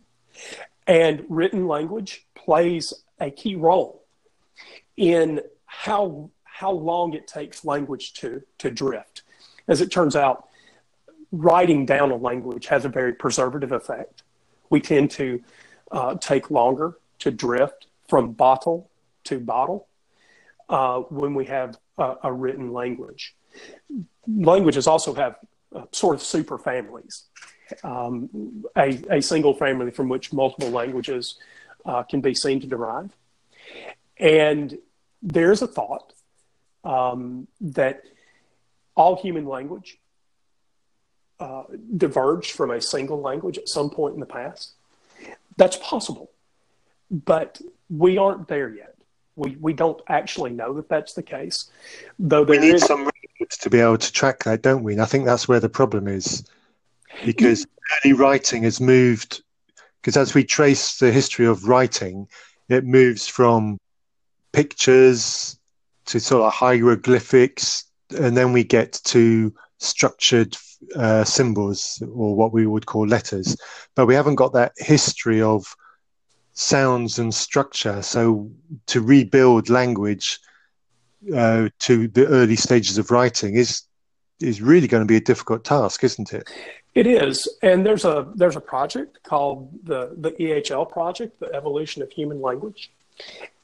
[0.87, 4.03] and written language plays a key role
[4.95, 9.21] in how how long it takes language to, to drift.
[9.67, 10.47] As it turns out,
[11.31, 14.23] writing down a language has a very preservative effect.
[14.69, 15.43] We tend to
[15.91, 18.89] uh, take longer to drift from bottle
[19.25, 19.87] to bottle
[20.69, 23.35] uh, when we have a, a, written language.
[24.27, 25.35] Languages also have
[25.75, 27.23] uh, sort of super families,
[27.83, 31.37] um, a, a, single family from which multiple languages
[31.85, 33.11] uh, can be seen to derive.
[34.17, 34.77] And
[35.21, 36.13] there's a thought
[36.83, 38.03] um, that
[38.95, 39.97] all human language
[41.39, 41.63] uh,
[41.95, 44.73] diverged from a single language at some point in the past.
[45.57, 46.31] That's possible,
[47.09, 48.95] but we aren't there yet.
[49.35, 51.69] We, we don't actually know that that's the case.
[52.17, 52.85] Though we need is...
[52.85, 54.93] some records to be able to track that, don't we?
[54.93, 56.43] And I think that's where the problem is,
[57.25, 57.65] because
[58.03, 59.43] early writing has moved.
[60.01, 62.27] Because as we trace the history of writing,
[62.69, 63.77] it moves from
[64.53, 65.59] pictures
[66.05, 67.83] to sort of hieroglyphics,
[68.17, 70.55] and then we get to structured
[70.95, 73.57] uh, symbols or what we would call letters.
[73.95, 75.75] But we haven't got that history of
[76.53, 78.01] sounds and structure.
[78.01, 78.49] So
[78.87, 80.39] to rebuild language
[81.35, 83.83] uh, to the early stages of writing is
[84.39, 86.47] is really going to be a difficult task, isn't it?
[86.93, 92.01] It is, and there's a there's a project called the the EHL project, the Evolution
[92.01, 92.91] of Human Language,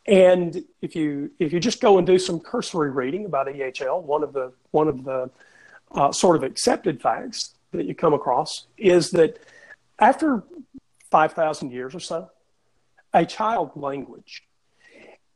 [0.06, 4.24] and if you if you just go and do some cursory reading about EHL, one
[4.24, 5.30] of the one of the
[5.94, 9.40] uh, sort of accepted facts that you come across is that
[10.00, 10.44] after
[11.12, 12.30] five thousand years or so,
[13.14, 14.44] a child language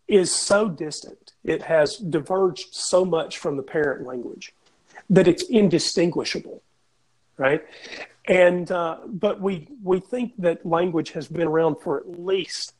[0.07, 4.53] is so distant, it has diverged so much from the parent language
[5.09, 6.61] that it's indistinguishable,
[7.37, 7.63] right?
[8.27, 12.73] And uh, but we we think that language has been around for at least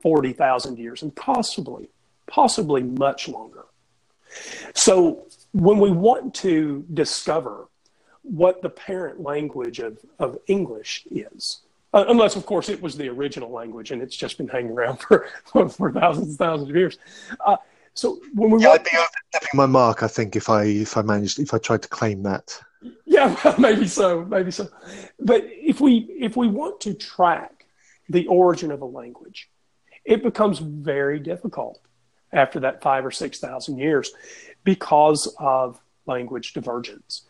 [0.00, 1.88] forty thousand years, and possibly
[2.26, 3.64] possibly much longer.
[4.74, 7.68] So when we want to discover
[8.22, 11.60] what the parent language of, of English is,
[11.92, 14.96] uh, unless of course it was the original language and it's just been hanging around
[14.98, 16.98] for for, for thousands and thousands of years.
[17.46, 17.56] Uh,
[17.94, 20.02] so when we yeah, want, I'd be overstepping my mark.
[20.02, 22.60] I think if I if I managed if I tried to claim that.
[23.06, 24.68] Yeah, well, maybe so, maybe so.
[25.20, 27.64] But if we if we want to track
[28.08, 29.48] the origin of a language,
[30.04, 31.80] it becomes very difficult
[32.32, 34.12] after that five or six thousand years
[34.64, 37.22] because of language divergence.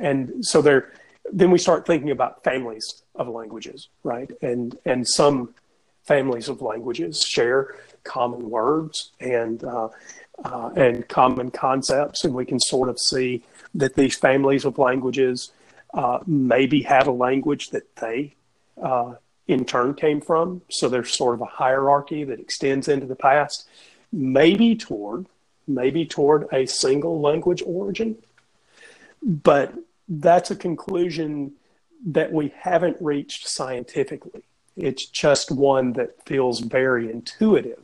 [0.00, 0.92] And so there
[1.32, 4.30] then we start thinking about families of languages, right?
[4.42, 5.54] And and some
[6.04, 9.88] families of languages share common words and uh,
[10.44, 13.42] uh, and common concepts, and we can sort of see
[13.74, 15.50] that these families of languages
[15.94, 18.34] uh, maybe had a language that they
[18.80, 19.14] uh,
[19.48, 20.62] in turn came from.
[20.70, 23.66] So there's sort of a hierarchy that extends into the past,
[24.12, 25.26] maybe toward
[25.66, 28.16] maybe toward a single language origin,
[29.22, 29.74] but
[30.08, 31.52] that's a conclusion
[32.06, 34.42] that we haven't reached scientifically.
[34.76, 37.82] It's just one that feels very intuitive.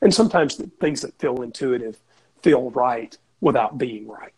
[0.00, 1.98] And sometimes the things that feel intuitive
[2.42, 4.32] feel right without being right.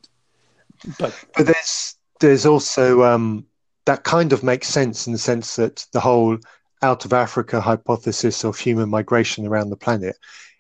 [0.98, 3.46] But, but there's there's also um,
[3.84, 6.38] that kind of makes sense in the sense that the whole
[6.82, 10.16] out of Africa hypothesis of human migration around the planet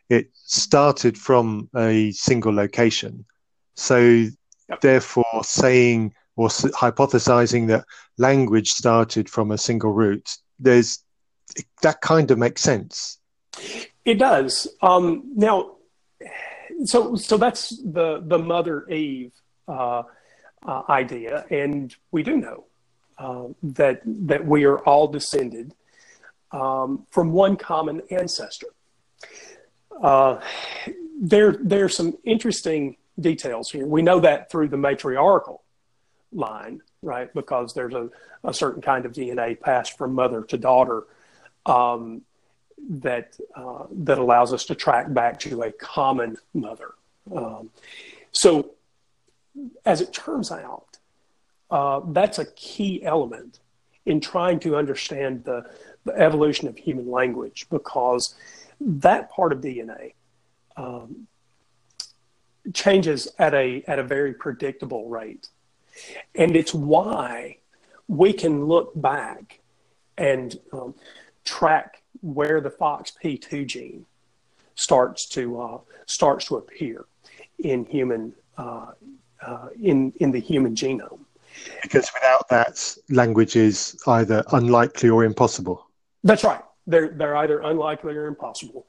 [0.08, 3.24] it started from a single location.
[3.74, 4.80] So yep.
[4.80, 7.84] therefore, saying or hypothesizing that
[8.18, 11.02] language started from a single root, there's
[11.82, 13.18] that kind of makes sense.
[14.04, 14.68] It does.
[14.82, 15.76] Um, now,
[16.84, 19.32] so so that's the the Mother Eve
[19.68, 20.02] uh,
[20.66, 22.64] uh, idea, and we do know
[23.18, 25.74] uh, that that we are all descended
[26.52, 28.68] um, from one common ancestor.
[30.02, 30.40] Uh,
[31.20, 33.86] there there's some interesting details here.
[33.86, 35.62] We know that through the matriarchal
[36.32, 37.32] line, right?
[37.32, 38.10] Because there's a,
[38.44, 41.04] a certain kind of DNA passed from mother to daughter
[41.64, 42.22] um,
[42.88, 46.90] that uh, that allows us to track back to a common mother.
[47.34, 47.70] Um,
[48.32, 48.72] so,
[49.84, 50.98] as it turns out,
[51.70, 53.60] uh, that's a key element
[54.04, 55.68] in trying to understand the,
[56.04, 58.34] the evolution of human language because
[58.80, 60.14] that part of DNA
[60.76, 61.26] um,
[62.74, 65.48] changes at a at a very predictable rate.
[66.34, 67.58] And it's why
[68.08, 69.60] we can look back
[70.18, 70.94] and um,
[71.44, 74.06] track where the FOXP2 gene
[74.74, 77.06] starts to uh, starts to appear
[77.58, 78.92] in human uh,
[79.44, 81.20] uh, in in the human genome.
[81.82, 85.86] Because without that, language is either unlikely or impossible.
[86.22, 86.62] That's right.
[86.86, 88.86] They're they're either unlikely or impossible,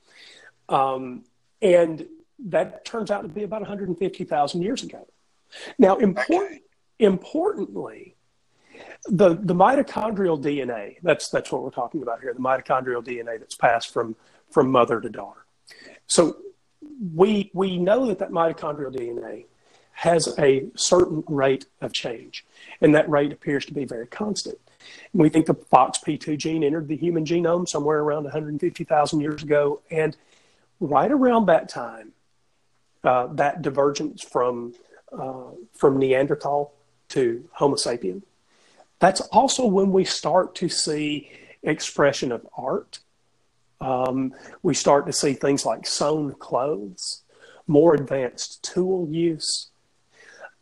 [0.70, 1.24] um,
[1.62, 2.06] and
[2.48, 5.08] that turns out to be about 150,000 years ago.
[5.80, 6.62] Now, important, okay
[7.00, 8.16] importantly,
[9.08, 13.56] the, the mitochondrial DNA, that's, that's what we're talking about here, the mitochondrial DNA that's
[13.56, 14.16] passed from,
[14.50, 15.46] from mother to daughter.
[16.08, 16.38] So
[17.14, 19.46] we, we know that that mitochondrial DNA
[19.92, 22.46] has a certain rate of change,
[22.82, 24.60] and that rate appears to be very constant.
[25.14, 30.16] We think the FOXP2 gene entered the human genome somewhere around 150,000 years ago, and
[30.80, 32.14] right around that time,
[33.04, 34.74] uh, that divergence from
[35.18, 36.74] uh, from Neanderthal
[37.10, 38.22] to Homo sapien.
[39.00, 41.32] That's also when we start to see
[41.64, 43.00] expression of art.
[43.80, 47.22] Um, we start to see things like sewn clothes,
[47.68, 49.70] more advanced tool use.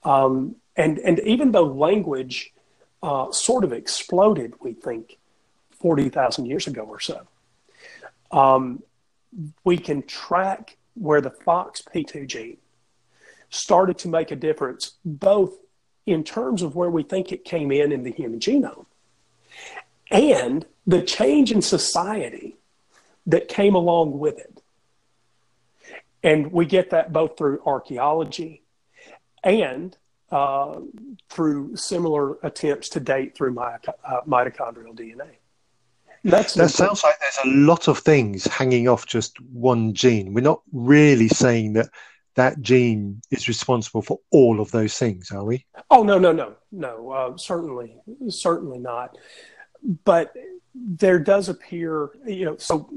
[0.03, 2.51] Um, and, and even though language
[3.05, 5.19] uh, sort of exploded, we think,
[5.79, 7.27] 40,000 years ago or so,
[8.31, 8.81] um,
[9.63, 12.57] we can track where the FOXP2 gene
[13.51, 15.53] started to make a difference both
[16.07, 18.87] in terms of where we think it came in in the human genome
[20.09, 22.55] and the change in society
[23.27, 24.63] that came along with it.
[26.23, 28.63] And we get that both through archaeology
[29.43, 29.95] and
[30.31, 30.79] uh,
[31.29, 35.37] through similar attempts to date through my, uh, mitochondrial DNA.
[36.23, 40.33] That's that sounds like there's a lot of things hanging off just one gene.
[40.33, 41.89] We're not really saying that
[42.33, 45.65] that gene is responsible for all of those things, are we?
[45.91, 47.11] Oh no, no, no, no.
[47.11, 47.97] Uh, certainly,
[48.29, 49.15] certainly not.
[50.03, 50.33] But
[50.73, 52.89] there does appear, you know, so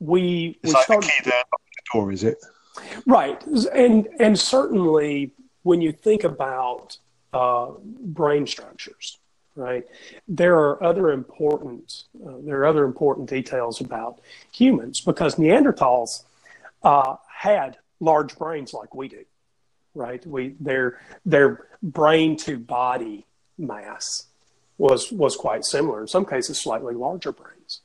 [0.00, 2.38] we it's we like the key there the door, is it?
[3.06, 3.44] Right,
[3.74, 5.32] and and certainly
[5.68, 6.96] when you think about
[7.34, 9.18] uh, brain structures,
[9.54, 9.84] right,
[10.26, 14.18] there are other important uh, there are other important details about
[14.50, 16.22] humans because Neanderthals
[16.82, 19.24] uh, had large brains like we do,
[19.94, 20.26] right?
[20.26, 23.26] We their their brain to body
[23.58, 24.24] mass
[24.78, 26.00] was was quite similar.
[26.00, 27.82] In some cases, slightly larger brains,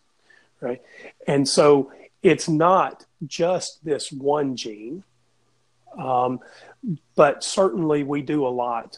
[0.61, 0.81] right?
[1.27, 5.03] And so it's not just this one gene,
[5.97, 6.39] um,
[7.15, 8.97] but certainly we do a lot.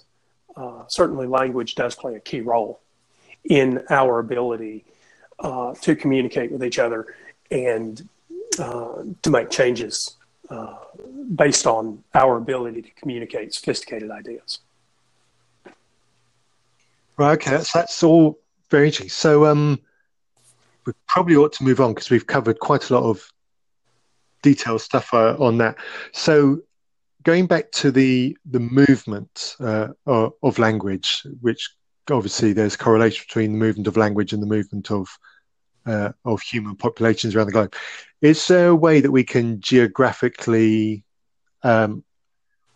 [0.56, 2.80] Uh, certainly, language does play a key role
[3.43, 4.86] in our ability
[5.39, 7.16] uh, to communicate with each other
[7.52, 8.08] and
[8.60, 10.16] uh, to make changes
[10.50, 10.76] uh,
[11.36, 14.60] based on our ability to communicate sophisticated ideas.
[17.18, 17.34] Right.
[17.34, 17.52] Okay.
[17.52, 18.39] That's that's all
[18.70, 19.10] very interesting.
[19.10, 19.80] So, um,
[20.86, 23.32] we probably ought to move on because we've covered quite a lot of
[24.41, 25.76] detailed stuff uh, on that.
[26.12, 26.62] So,
[27.26, 31.69] going back to the the movement uh, of language, which
[32.09, 35.09] obviously there's correlation between the movement of language and the movement of
[35.86, 37.73] uh, of human populations around the globe.
[38.21, 41.03] Is there a way that we can geographically,
[41.63, 42.03] um,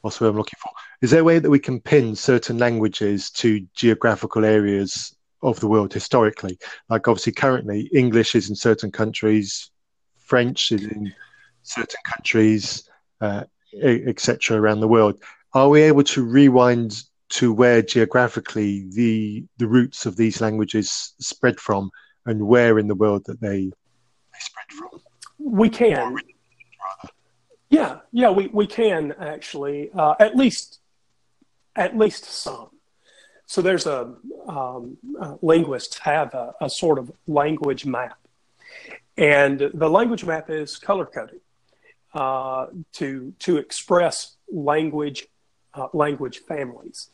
[0.02, 0.72] what's the word I'm looking for?
[1.02, 5.68] Is there a way that we can pin certain languages to geographical areas of the
[5.68, 6.60] world historically?
[6.90, 9.72] Like obviously currently English is in certain countries,
[10.18, 11.14] French is in
[11.64, 12.88] certain countries,
[13.22, 14.60] uh, etc.
[14.60, 15.22] around the world.
[15.54, 21.60] Are we able to rewind to where geographically the the roots of these languages spread
[21.60, 21.92] from
[22.26, 25.02] and where in the world that they, they spread from?
[25.40, 26.16] We can.
[27.70, 30.80] Yeah, yeah, we, we can actually, uh, at least,
[31.76, 32.70] at least some.
[33.46, 34.16] So there's a
[34.48, 38.18] um, uh, linguists have a, a, sort of language map,
[39.18, 41.42] and the language map is color coded
[42.14, 45.28] uh, to to express language
[45.74, 47.10] uh, language families,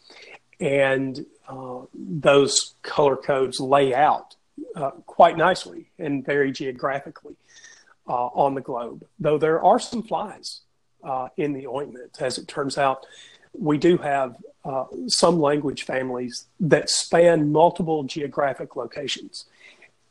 [0.60, 4.36] and uh, those color codes lay out
[4.76, 7.36] uh, quite nicely and very geographically
[8.08, 9.06] uh, on the globe.
[9.20, 10.62] Though there are some flies
[11.04, 13.06] uh, in the ointment, as it turns out,
[13.58, 14.38] we do have
[15.08, 19.46] some language families that span multiple geographic locations.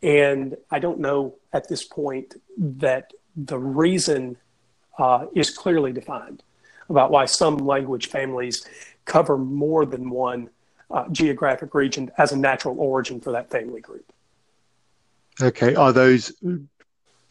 [0.00, 4.36] And I don't know at this point that the reason
[4.98, 6.42] uh, is clearly defined
[6.88, 8.64] about why some language families
[9.04, 10.50] cover more than one
[10.90, 14.04] uh, geographic region as a natural origin for that family group.
[15.40, 16.32] Okay, are those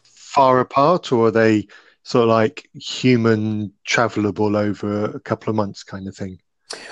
[0.02, 1.66] far apart, or are they
[2.02, 6.38] sort of like human travelable over a couple of months, kind of thing?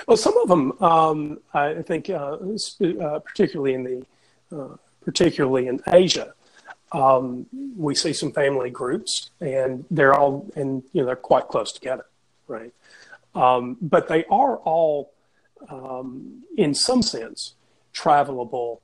[0.07, 2.37] Well, some of them, um, I think, uh,
[3.01, 4.05] uh, particularly in the
[4.55, 6.33] uh, particularly in Asia,
[6.93, 11.71] um, we see some family groups, and they're all and you know they're quite close
[11.71, 12.05] together,
[12.47, 12.73] right?
[13.35, 15.11] Um, but they are all,
[15.69, 17.55] um, in some sense,
[17.93, 18.79] travelable.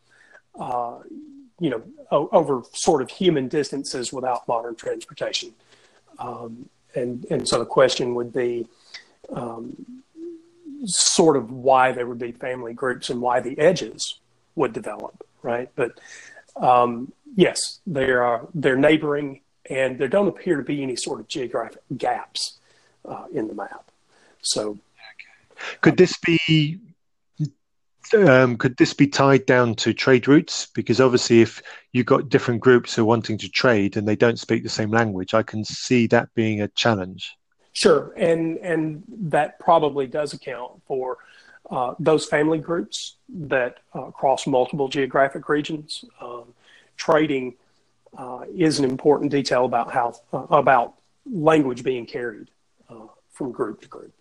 [0.60, 1.00] Uh,
[1.60, 5.54] you know, o- over sort of human distances without modern transportation.
[6.18, 8.68] Um, and, and so the question would be
[9.34, 9.86] um,
[10.86, 14.20] sort of why there would be family groups and why the edges
[14.56, 15.70] would develop, right?
[15.76, 16.00] But
[16.60, 21.28] um, yes, they are they're neighboring, and there don't appear to be any sort of
[21.28, 22.60] geographic gaps
[23.06, 23.92] uh, in the map.
[24.42, 24.78] So,
[25.82, 26.80] could this be
[28.14, 30.68] um, could this be tied down to trade routes?
[30.68, 31.62] Because obviously, if
[31.94, 34.92] you've got different groups who are wanting to trade and they don't speak the same
[34.92, 37.36] language, I can see that being a challenge.
[37.74, 41.18] Sure, and and that probably does account for
[41.70, 46.04] uh, those family groups that uh, cross multiple geographic regions.
[46.22, 46.54] Um,
[46.98, 47.56] trading
[48.18, 50.96] uh, is an important detail about how uh, about
[51.32, 52.50] language being carried
[52.90, 54.14] uh, from group to group.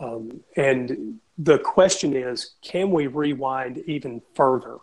[0.00, 4.78] Um, and the question is can we rewind even further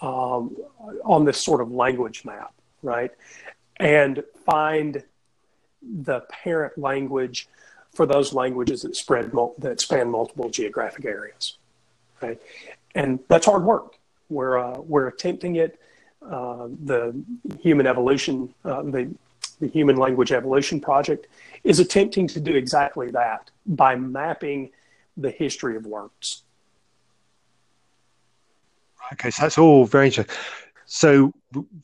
[0.00, 0.56] um,
[1.04, 3.10] on this sort of language map, right?
[3.78, 5.02] And find
[5.82, 7.48] the parent language
[7.94, 11.58] for those languages that spread that span multiple geographic areas,
[12.20, 12.40] right?
[12.94, 13.94] And that's hard work.
[14.28, 15.78] We're uh, we're attempting it.
[16.22, 17.14] Uh, the
[17.60, 19.12] human evolution, uh, the
[19.60, 21.28] the Human Language Evolution Project,
[21.62, 24.70] is attempting to do exactly that by mapping
[25.16, 26.42] the history of words.
[29.12, 30.34] Okay, so that's all very interesting.
[30.86, 31.32] So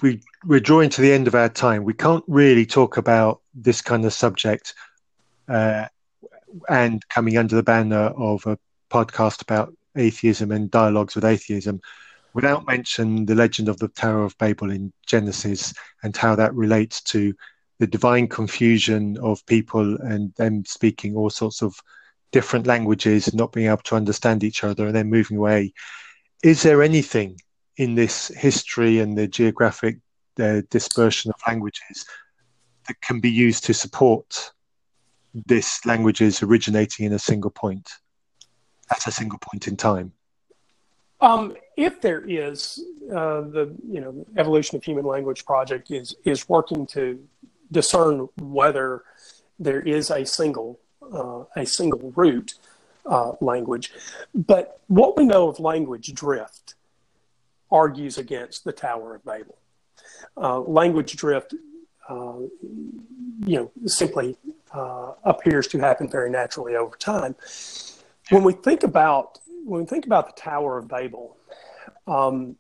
[0.00, 1.84] we we're drawing to the end of our time.
[1.84, 4.74] We can't really talk about this kind of subject
[5.48, 5.86] uh,
[6.68, 8.59] and coming under the banner of a
[8.90, 11.80] podcast about atheism and dialogues with atheism
[12.34, 17.03] without mentioning the legend of the Tower of Babel in Genesis and how that relates
[17.03, 17.34] to
[17.78, 21.74] the divine confusion of people and them speaking all sorts of
[22.32, 25.72] different languages, not being able to understand each other, and then moving away.
[26.42, 27.40] Is there anything
[27.76, 29.99] in this history and the geographic
[30.38, 32.05] uh, dispersion of languages
[32.86, 34.53] that can be used to support
[35.35, 37.91] this languages originating in a single point
[38.91, 40.12] at a single point in time?
[41.20, 46.49] Um, if there is, uh, the you know evolution of human language project is is
[46.49, 47.18] working to
[47.72, 49.03] discern whether
[49.59, 50.79] there is a single
[51.12, 52.55] uh, a single root
[53.07, 53.93] uh, language.
[54.35, 56.74] But what we know of language drift
[57.70, 59.57] argues against the Tower of Babel.
[60.37, 61.55] Uh, language drift,
[62.09, 62.39] uh,
[63.45, 64.37] you know, simply
[64.73, 67.35] uh, appears to happen very naturally over time.
[68.31, 71.37] When we think about when we think about the Tower of Babel,
[72.07, 72.57] um,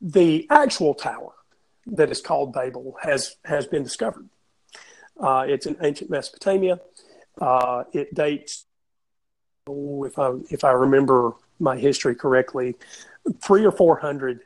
[0.00, 1.32] the actual tower
[1.86, 4.28] that is called Babel has has been discovered.
[5.18, 6.80] Uh, it's in ancient Mesopotamia.
[7.40, 8.66] Uh, it dates,
[9.68, 12.76] if I if I remember my history correctly,
[13.42, 14.40] three or four hundred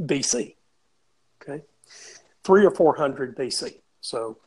[0.00, 0.54] BC.
[1.42, 1.62] Okay,
[2.44, 3.80] three or four hundred BC.
[4.00, 4.38] So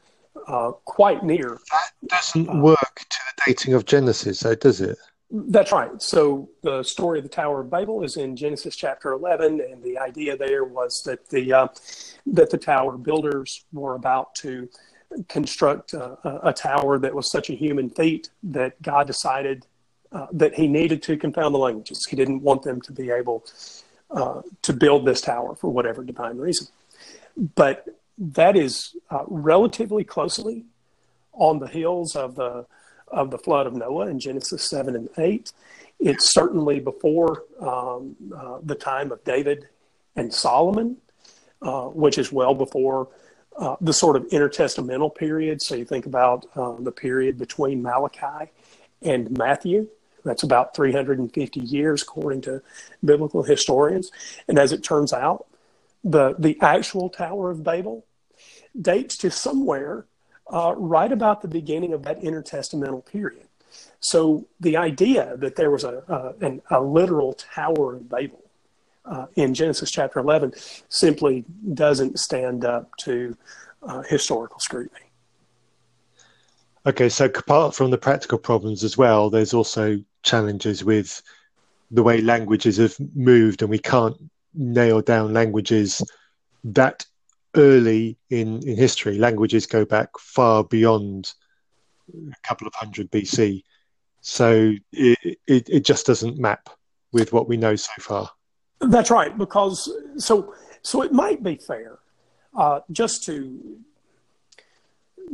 [0.48, 1.60] uh, quite near.
[1.72, 4.98] That doesn't uh, work to the dating of Genesis, though, does it?
[5.32, 6.02] That's right.
[6.02, 9.98] So the story of the Tower of Babel is in Genesis chapter 11, and the
[10.00, 11.68] idea there was that the uh,
[12.26, 14.68] that the tower builders were about to
[15.28, 19.66] construct a, a, tower that was such a human feat that God decided
[20.12, 22.06] uh, that He needed to confound the languages.
[22.06, 23.46] He didn't want them to be able
[24.12, 26.68] uh, to build this tower for whatever divine reason.
[27.56, 27.88] But
[28.20, 30.66] that is uh, relatively closely
[31.34, 32.66] on the heels of the
[33.08, 35.52] of the flood of Noah in Genesis 7 and 8.
[36.00, 39.68] It's certainly before um, uh, the time of David
[40.16, 40.98] and Solomon,
[41.64, 43.08] uh, which is well before
[43.58, 45.62] uh, the sort of intertestamental period.
[45.62, 48.52] So you think about uh, the period between Malachi
[49.02, 49.88] and Matthew.
[50.24, 52.62] That's about 350 years, according to
[53.04, 54.12] biblical historians.
[54.48, 55.48] And as it turns out,
[56.04, 58.06] the, the actual Tower of Babel
[58.80, 60.06] dates to somewhere
[60.52, 63.48] uh, right about the beginning of that intertestamental period.
[64.00, 68.44] So the idea that there was a, an, a literal Tower of Babel
[69.06, 70.54] uh, in Genesis chapter 11
[70.90, 73.36] simply doesn't stand up to
[73.84, 75.02] uh, historical scrutiny.
[76.86, 81.22] Okay, so apart from the practical problems as well, there's also challenges with
[81.92, 84.16] the way languages have moved, and we can't
[84.54, 86.02] nail down languages
[86.64, 87.06] that
[87.56, 89.18] early in, in history.
[89.18, 91.34] Languages go back far beyond
[92.14, 93.64] a couple of hundred BC.
[94.22, 96.70] So it, it, it just doesn't map
[97.12, 98.30] with what we know so far.
[98.80, 102.00] That's right, because so so it might be fair
[102.56, 103.80] uh, just to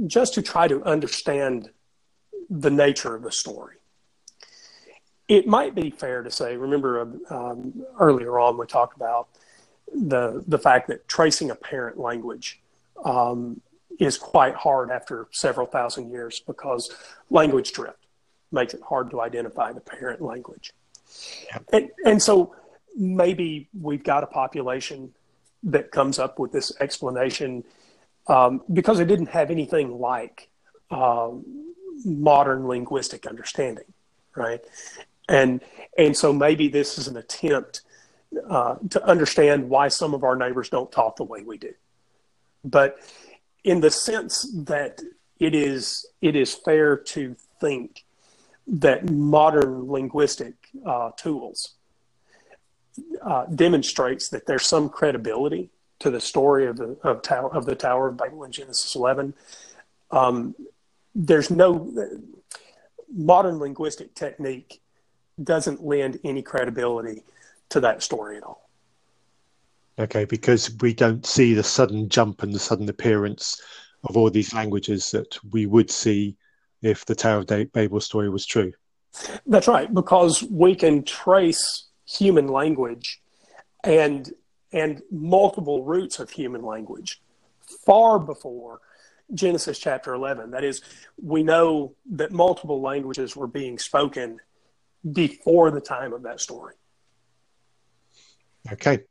[0.08, 1.70] just to try to understand
[2.50, 3.76] the nature of the story.
[5.28, 6.58] It might be fair to say.
[6.58, 9.28] Remember um, earlier on we talked about
[9.94, 12.62] the the fact that tracing a parent language
[13.04, 13.62] um,
[14.00, 16.92] is quite hard after several thousand years because
[17.30, 18.06] language drift
[18.52, 20.74] makes it hard to identify the parent language.
[21.72, 22.56] And, and so
[22.96, 25.14] maybe we've got a population
[25.64, 27.64] that comes up with this explanation
[28.28, 30.50] um, because it didn't have anything like
[30.92, 31.74] um,
[32.04, 33.86] modern linguistic understanding,
[34.36, 34.62] right?
[35.28, 35.62] And
[35.98, 37.82] and so maybe this is an attempt
[38.50, 41.74] uh, to understand why some of our neighbors don't talk the way we do.
[42.64, 42.98] But
[43.64, 45.02] in the sense that
[45.40, 48.06] it is it is fair to think
[48.68, 50.54] that modern linguistic
[50.86, 51.76] uh, tools
[53.22, 55.70] uh, demonstrates that there's some credibility
[56.00, 59.34] to the story of the of, tower, of the Tower of Babel in Genesis 11.
[60.12, 60.56] Um,
[61.14, 61.92] there's no
[63.14, 64.82] modern linguistic technique
[65.42, 67.24] doesn't lend any credibility
[67.70, 68.70] to that story at all.
[69.98, 73.62] Okay, because we don't see the sudden jump and the sudden appearance
[74.04, 76.36] of all these languages that we would see
[76.82, 78.74] if the Tower of Babel story was true.
[79.48, 83.22] That's right, because we can trace human language
[83.84, 84.32] and
[84.74, 87.22] and multiple roots of human language
[87.86, 88.82] far before
[89.34, 90.52] Genesis chapter 11.
[90.52, 90.82] That is,
[91.22, 94.40] we know that multiple languages were being spoken
[95.14, 96.76] before the time of that story.
[98.72, 99.04] Okay.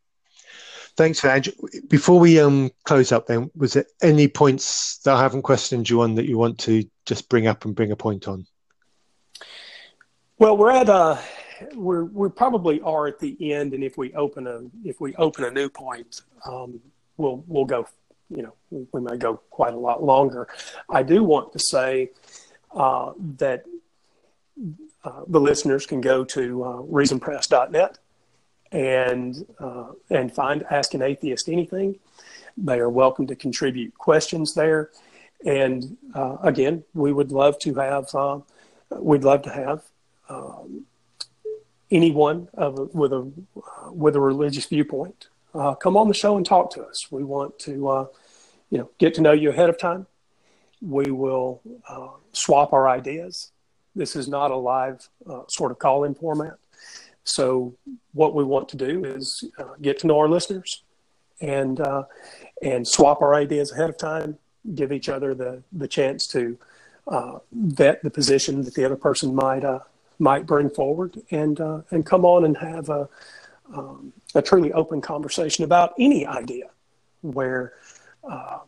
[0.97, 1.49] Thanks that.
[1.89, 6.03] Before we um, close up, then, was there any points that I haven't questioned you
[6.03, 8.47] on that you want to just bring up and bring a point on?
[10.39, 11.19] Well, we're at uh,
[11.75, 15.45] we're we probably are at the end, and if we open a if we open
[15.45, 16.81] a new point, um,
[17.17, 17.89] we'll we'll go
[18.31, 20.49] you know, we may go quite a lot longer.
[20.89, 22.11] I do want to say
[22.73, 23.65] uh, that
[25.05, 27.99] uh, the listeners can go to uh, reasonpress.net
[28.75, 31.99] and uh, and find Ask an Atheist Anything.
[32.57, 34.91] They are welcome to contribute questions there.
[35.47, 38.41] And uh, again, we would love to have uh,
[38.91, 39.83] we'd love to have
[40.29, 40.85] um,
[41.91, 43.33] anyone of, with a
[43.91, 47.11] with a religious viewpoint uh, come on the show and talk to us.
[47.11, 48.07] We want to uh,
[48.71, 50.07] you know get to know you ahead of time.
[50.83, 53.53] We will uh, swap our ideas.
[53.95, 56.55] This is not a live uh, sort of call-in format.
[57.25, 57.75] So
[58.13, 60.83] what we want to do is uh, get to know our listeners
[61.41, 61.81] and
[62.63, 64.39] and swap our ideas ahead of time.
[64.75, 66.59] Give each other the the chance to
[67.07, 69.81] uh, vet the position that the other person might uh,
[70.19, 73.09] might bring forward, and uh, and come on and have a
[73.75, 76.71] um, a truly open conversation about any idea
[77.23, 77.75] where
[78.29, 78.59] uh,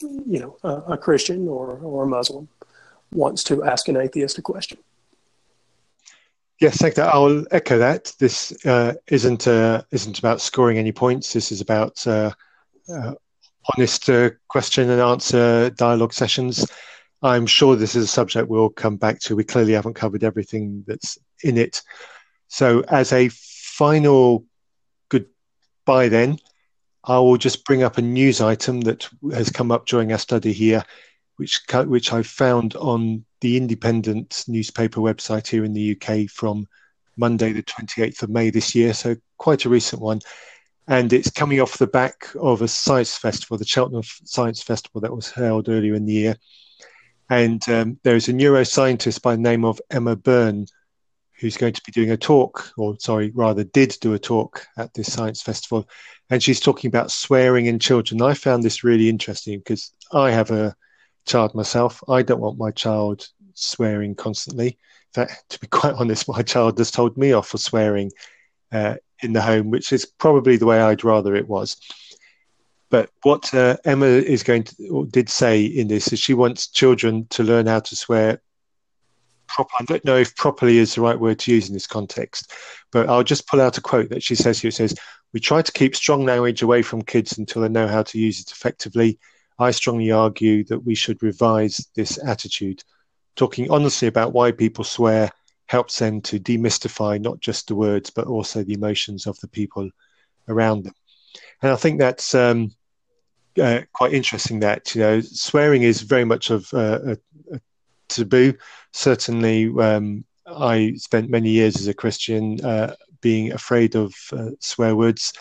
[0.00, 2.48] you know a, a, Christian or or a Muslim
[3.12, 4.78] wants to ask an atheist a question.
[6.60, 7.02] Yes, you.
[7.02, 8.12] I'll echo that.
[8.18, 11.32] This uh, isn't uh, isn't about scoring any points.
[11.32, 12.06] This is about
[13.76, 14.08] honest
[14.48, 16.66] question and answer dialogue sessions
[17.22, 19.36] I'm sure this is a subject we'll come back to.
[19.36, 21.82] We clearly haven't covered everything that's in it.
[22.48, 24.44] So, as a final
[25.10, 26.38] goodbye, then,
[27.04, 30.52] I will just bring up a news item that has come up during our study
[30.52, 30.82] here,
[31.36, 36.66] which which I found on the Independent newspaper website here in the UK from
[37.16, 38.92] Monday, the 28th of May this year.
[38.92, 40.20] So, quite a recent one.
[40.88, 45.14] And it's coming off the back of a science festival, the Cheltenham Science Festival that
[45.14, 46.36] was held earlier in the year
[47.30, 50.66] and um, there's a neuroscientist by the name of Emma Byrne
[51.38, 54.92] who's going to be doing a talk, or sorry, rather did do a talk at
[54.92, 55.88] this science festival.
[56.28, 58.20] And she's talking about swearing in children.
[58.20, 60.74] I found this really interesting because I have a
[61.26, 62.02] child myself.
[62.08, 64.78] I don't want my child swearing constantly.
[65.14, 68.10] In fact, to be quite honest, my child has told me off for swearing
[68.72, 71.76] uh, in the home, which is probably the way I'd rather it was.
[72.90, 76.66] But what uh, Emma is going to or did say in this is she wants
[76.66, 78.42] children to learn how to swear.
[79.46, 82.52] Proper, I don't know if properly is the right word to use in this context,
[82.92, 84.68] but I'll just pull out a quote that she says here.
[84.68, 84.94] It says,
[85.32, 88.40] "We try to keep strong language away from kids until they know how to use
[88.40, 89.18] it effectively.
[89.60, 92.82] I strongly argue that we should revise this attitude.
[93.36, 95.30] Talking honestly about why people swear
[95.66, 99.90] helps them to demystify not just the words but also the emotions of the people
[100.48, 100.94] around them."
[101.62, 102.72] And I think that's um,
[103.60, 107.16] uh, quite interesting that you know swearing is very much of uh, a,
[107.54, 107.60] a,
[108.08, 108.54] taboo.
[108.92, 114.96] Certainly, um, I spent many years as a Christian uh, being afraid of uh, swear
[114.96, 115.32] words,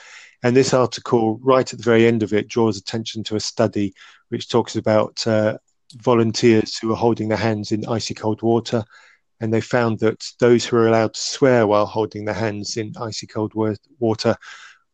[0.43, 3.93] and this article, right at the very end of it, draws attention to a study
[4.29, 5.57] which talks about uh,
[5.97, 8.83] volunteers who are holding their hands in icy cold water.
[9.41, 12.93] And they found that those who were allowed to swear while holding their hands in
[12.99, 13.53] icy cold
[13.99, 14.35] water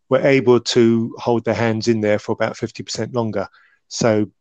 [0.09, 3.47] were able to hold their hands in there for about 50% longer.
[3.87, 4.31] So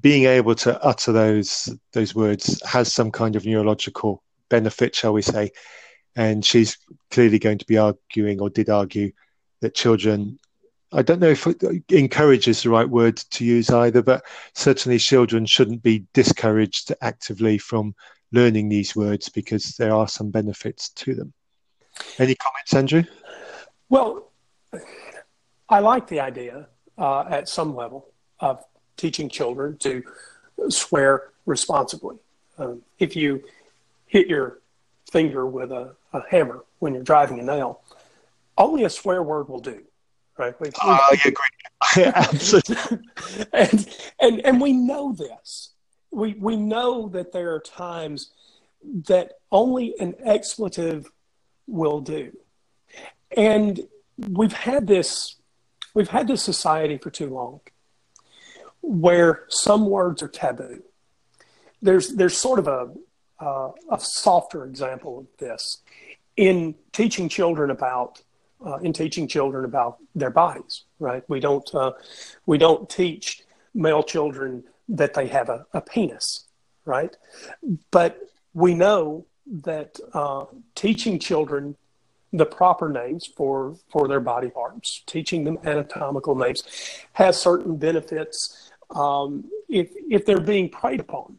[0.00, 5.22] being able to utter those those words has some kind of neurological benefit, shall we
[5.22, 5.50] say.
[6.16, 6.78] And she's
[7.10, 9.12] clearly going to be arguing or did argue
[9.60, 10.38] that children
[10.92, 11.46] I don't know if
[11.90, 14.24] encourage is the right word to use either, but
[14.54, 17.94] certainly children shouldn't be discouraged actively from
[18.32, 21.32] learning these words because there are some benefits to them.
[22.18, 23.04] Any comments, Andrew?
[23.88, 24.30] Well,
[25.68, 26.68] I like the idea
[26.98, 28.08] uh, at some level
[28.40, 28.64] of
[28.96, 30.02] teaching children to
[30.68, 32.16] swear responsibly.
[32.58, 33.42] Um, if you
[34.06, 34.58] hit your
[35.10, 37.80] finger with a, a, hammer when you're driving a nail,
[38.58, 39.82] only a swear word will do.
[40.38, 40.58] Right?
[40.60, 41.34] We, I agree.
[42.14, 42.98] Absolutely.
[43.52, 43.88] and,
[44.20, 45.70] and, and we know this.
[46.10, 48.30] We, we know that there are times
[49.06, 51.10] that only an expletive
[51.66, 52.36] will do.
[53.36, 53.80] And
[54.16, 55.40] we've had this
[55.94, 57.60] We've had this society for too long
[58.80, 60.82] where some words are taboo.
[61.82, 65.78] There's, there's sort of a, uh, a softer example of this
[66.36, 68.22] in teaching children about
[68.64, 70.84] uh, in teaching children about their bodies.
[70.98, 71.22] Right?
[71.28, 71.92] We don't uh,
[72.46, 73.42] we don't teach
[73.74, 76.46] male children that they have a, a penis.
[76.84, 77.16] Right?
[77.90, 78.18] But
[78.54, 81.76] we know that uh, teaching children
[82.32, 86.62] the proper names for for their body parts, teaching them anatomical names,
[87.12, 91.38] has certain benefits um, if if they're being preyed upon.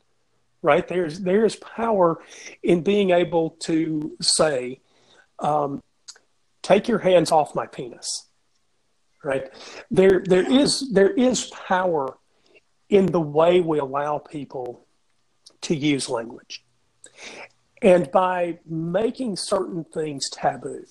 [0.62, 2.22] Right there's there's power
[2.62, 4.80] in being able to say,
[5.40, 5.82] um,
[6.62, 8.28] "Take your hands off my penis."
[9.24, 9.52] Right
[9.92, 12.18] there there is there is power
[12.90, 14.86] in the way we allow people
[15.62, 16.64] to use language.
[17.82, 20.86] And by making certain things taboo,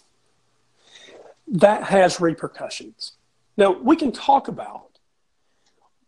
[1.46, 3.12] that has repercussions.
[3.56, 4.98] Now, we can talk about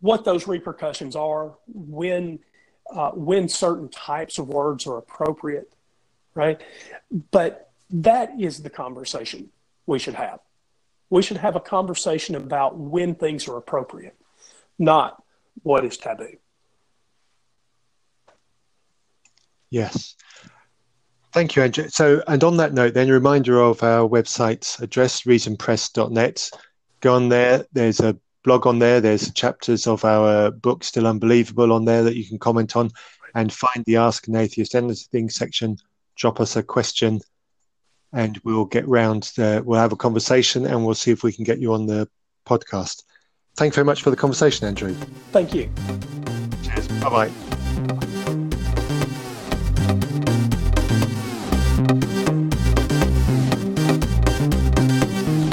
[0.01, 2.39] what those repercussions are when,
[2.93, 5.71] uh, when certain types of words are appropriate,
[6.33, 6.61] right?
[7.31, 9.49] But that is the conversation
[9.85, 10.39] we should have.
[11.09, 14.15] We should have a conversation about when things are appropriate,
[14.79, 15.21] not
[15.61, 16.37] what is taboo.
[19.69, 20.15] Yes.
[21.33, 21.87] Thank you, Andrew.
[21.89, 26.49] So, and on that note, then a reminder of our website address, reasonpress.net.
[26.99, 27.65] Go on there.
[27.73, 29.01] There's a blog on there.
[29.01, 32.91] There's chapters of our book, Still Unbelievable, on there that you can comment on
[33.35, 35.77] and find the Ask an Atheist Anything section.
[36.15, 37.19] Drop us a question
[38.13, 39.31] and we'll get round.
[39.37, 42.07] Uh, we'll have a conversation, and we'll see if we can get you on the
[42.47, 43.03] podcast.
[43.55, 44.93] Thanks very much for the conversation, Andrew.
[45.31, 45.69] Thank you.
[46.63, 46.87] Cheers.
[46.87, 47.29] Bye
[51.89, 52.22] bye.